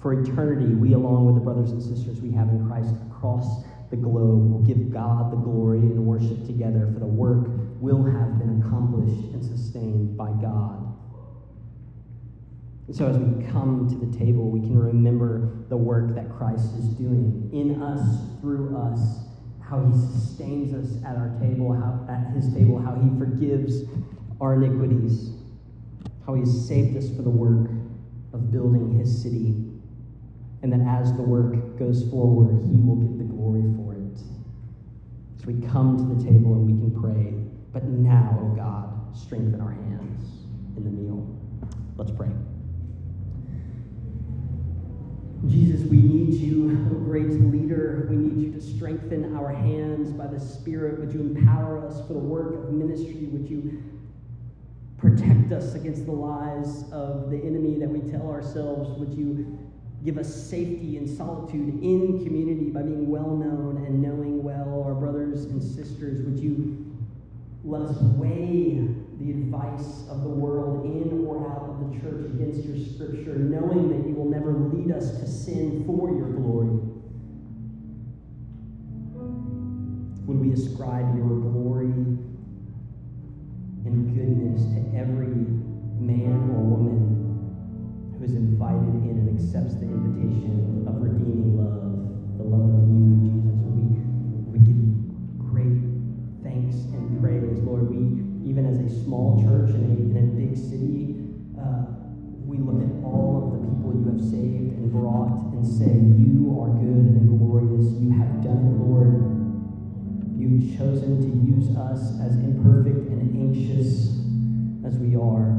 for 0.00 0.12
eternity, 0.12 0.72
we, 0.74 0.92
along 0.92 1.26
with 1.26 1.34
the 1.34 1.40
brothers 1.40 1.72
and 1.72 1.82
sisters 1.82 2.20
we 2.20 2.30
have 2.32 2.48
in 2.48 2.64
Christ 2.68 2.94
across 3.10 3.64
the 3.90 3.96
globe 3.96 4.50
will 4.52 4.60
give 4.60 4.92
God 4.92 5.32
the 5.32 5.36
glory 5.36 5.78
and 5.78 6.06
worship 6.06 6.46
together, 6.46 6.88
for 6.92 7.00
the 7.00 7.06
work 7.06 7.48
will 7.80 8.04
have 8.04 8.27
accomplished 9.08 9.34
and 9.34 9.44
sustained 9.44 10.16
by 10.16 10.30
God. 10.40 10.94
And 12.86 12.96
so, 12.96 13.06
as 13.06 13.18
we 13.18 13.44
come 13.46 13.88
to 13.88 14.06
the 14.06 14.18
table, 14.18 14.50
we 14.50 14.60
can 14.60 14.78
remember 14.78 15.64
the 15.68 15.76
work 15.76 16.14
that 16.14 16.30
Christ 16.30 16.74
is 16.78 16.88
doing 16.88 17.50
in 17.52 17.82
us, 17.82 18.00
through 18.40 18.76
us, 18.76 19.00
how 19.60 19.84
he 19.84 19.92
sustains 19.92 20.72
us 20.72 21.02
at 21.04 21.16
our 21.16 21.36
table, 21.38 21.74
how, 21.74 22.06
at 22.10 22.34
his 22.34 22.52
table, 22.54 22.80
how 22.80 22.94
he 22.94 23.10
forgives 23.18 23.82
our 24.40 24.54
iniquities, 24.54 25.32
how 26.26 26.34
he 26.34 26.40
has 26.40 26.68
saved 26.68 26.96
us 26.96 27.08
for 27.14 27.22
the 27.22 27.30
work 27.30 27.70
of 28.32 28.50
building 28.50 28.98
his 28.98 29.22
city 29.22 29.68
and 30.62 30.72
that 30.72 30.80
as 30.80 31.12
the 31.14 31.22
work 31.22 31.78
goes 31.78 32.08
forward, 32.10 32.66
He 32.66 32.80
will 32.80 32.96
get 32.96 33.18
the 33.18 33.24
glory 33.24 33.62
for 33.76 33.94
it. 33.94 34.18
So 35.38 35.46
we 35.46 35.66
come 35.68 35.96
to 35.96 36.14
the 36.14 36.24
table 36.24 36.54
and 36.54 36.66
we 36.66 36.72
can 36.72 37.00
pray, 37.00 37.34
but 37.72 37.84
now, 37.84 38.38
oh 38.42 38.56
God, 38.56 38.97
strengthen 39.14 39.60
our 39.60 39.72
hands 39.72 40.46
in 40.76 40.84
the 40.84 40.90
meal. 40.90 41.26
Let's 41.96 42.10
pray. 42.10 42.28
Jesus, 45.46 45.88
we 45.88 45.98
need 45.98 46.34
you, 46.34 46.74
great 47.04 47.30
leader. 47.30 48.06
We 48.10 48.16
need 48.16 48.42
you 48.42 48.52
to 48.52 48.60
strengthen 48.60 49.36
our 49.36 49.52
hands 49.52 50.10
by 50.12 50.26
the 50.26 50.40
Spirit. 50.40 50.98
Would 50.98 51.12
you 51.12 51.20
empower 51.20 51.86
us 51.86 52.00
for 52.06 52.14
the 52.14 52.18
work 52.18 52.54
of 52.54 52.72
ministry? 52.72 53.28
Would 53.30 53.48
you 53.48 53.82
protect 54.96 55.52
us 55.52 55.74
against 55.74 56.06
the 56.06 56.12
lies 56.12 56.90
of 56.90 57.30
the 57.30 57.36
enemy 57.36 57.78
that 57.78 57.88
we 57.88 58.00
tell 58.10 58.28
ourselves? 58.28 58.98
Would 58.98 59.14
you 59.14 59.58
Give 60.04 60.16
us 60.16 60.32
safety 60.32 60.96
and 60.96 61.08
solitude 61.08 61.82
in 61.82 62.24
community 62.24 62.70
by 62.70 62.82
being 62.82 63.08
well 63.08 63.34
known 63.34 63.84
and 63.84 64.00
knowing 64.00 64.44
well 64.44 64.84
our 64.86 64.94
brothers 64.94 65.46
and 65.46 65.62
sisters. 65.62 66.22
Would 66.22 66.38
you 66.38 66.87
let 67.68 67.82
us 67.82 68.00
weigh 68.16 68.80
the 69.18 69.30
advice 69.30 70.08
of 70.08 70.22
the 70.22 70.28
world 70.28 70.86
in 70.86 71.26
or 71.26 71.46
out 71.52 71.68
of 71.68 71.84
the 71.84 72.00
church 72.00 72.24
against 72.32 72.64
your 72.64 72.78
scripture, 72.78 73.36
knowing 73.36 73.90
that 73.90 74.08
you 74.08 74.14
will 74.14 74.30
never 74.30 74.52
lead 74.52 74.90
us 74.90 75.20
to 75.20 75.26
sin 75.26 75.84
for 75.84 76.08
your 76.08 76.30
glory? 76.30 76.80
Would 80.24 80.40
we 80.40 80.52
ascribe 80.52 81.14
your 81.14 81.28
glory 81.28 81.92
and 83.84 84.14
goodness 84.16 84.62
to 84.64 84.98
every 84.98 85.36
man 86.00 86.50
or 86.56 86.64
woman 86.64 88.16
who 88.16 88.24
is 88.24 88.32
invited 88.32 88.94
in 89.04 89.28
and 89.28 89.38
accepts 89.38 89.74
the 89.74 89.82
invitation 89.82 90.88
of 90.88 91.02
redeeming 91.02 91.58
love, 91.58 92.38
the 92.38 92.44
love 92.44 92.77
and 105.58 105.66
say, 105.66 105.90
You 105.90 106.54
are 106.62 106.70
good 106.78 107.18
and 107.18 107.26
glorious. 107.26 107.90
You 107.98 108.10
have 108.14 108.42
done 108.42 108.62
it, 108.62 108.78
Lord. 108.78 109.10
You've 110.38 110.78
chosen 110.78 111.18
to 111.18 111.28
use 111.42 111.76
us 111.76 112.14
as 112.20 112.36
imperfect 112.38 113.10
and 113.10 113.34
anxious 113.34 114.14
as 114.86 114.98
we 114.98 115.16
are 115.16 115.50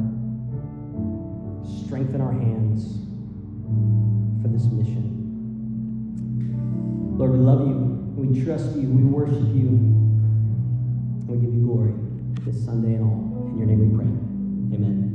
strengthen 1.84 2.22
our 2.22 2.32
hands 2.32 3.04
for 4.42 4.48
this 4.48 4.66
mission. 4.72 5.18
Lord, 7.18 7.32
we 7.32 7.40
love 7.40 7.68
you. 7.68 7.76
We 8.16 8.44
trust 8.44 8.78
you. 8.78 8.88
We 8.88 9.04
worship 9.04 9.54
you. 9.54 9.76
We 11.28 11.38
give 11.38 11.54
you 11.54 11.66
glory 11.66 11.94
this 12.46 12.64
Sunday 12.64 12.96
and 12.96 13.04
all. 13.04 13.52
In 13.52 13.58
your 13.58 13.68
name 13.68 13.92
we 13.92 13.96
pray. 13.98 14.08
Amen. 14.78 15.09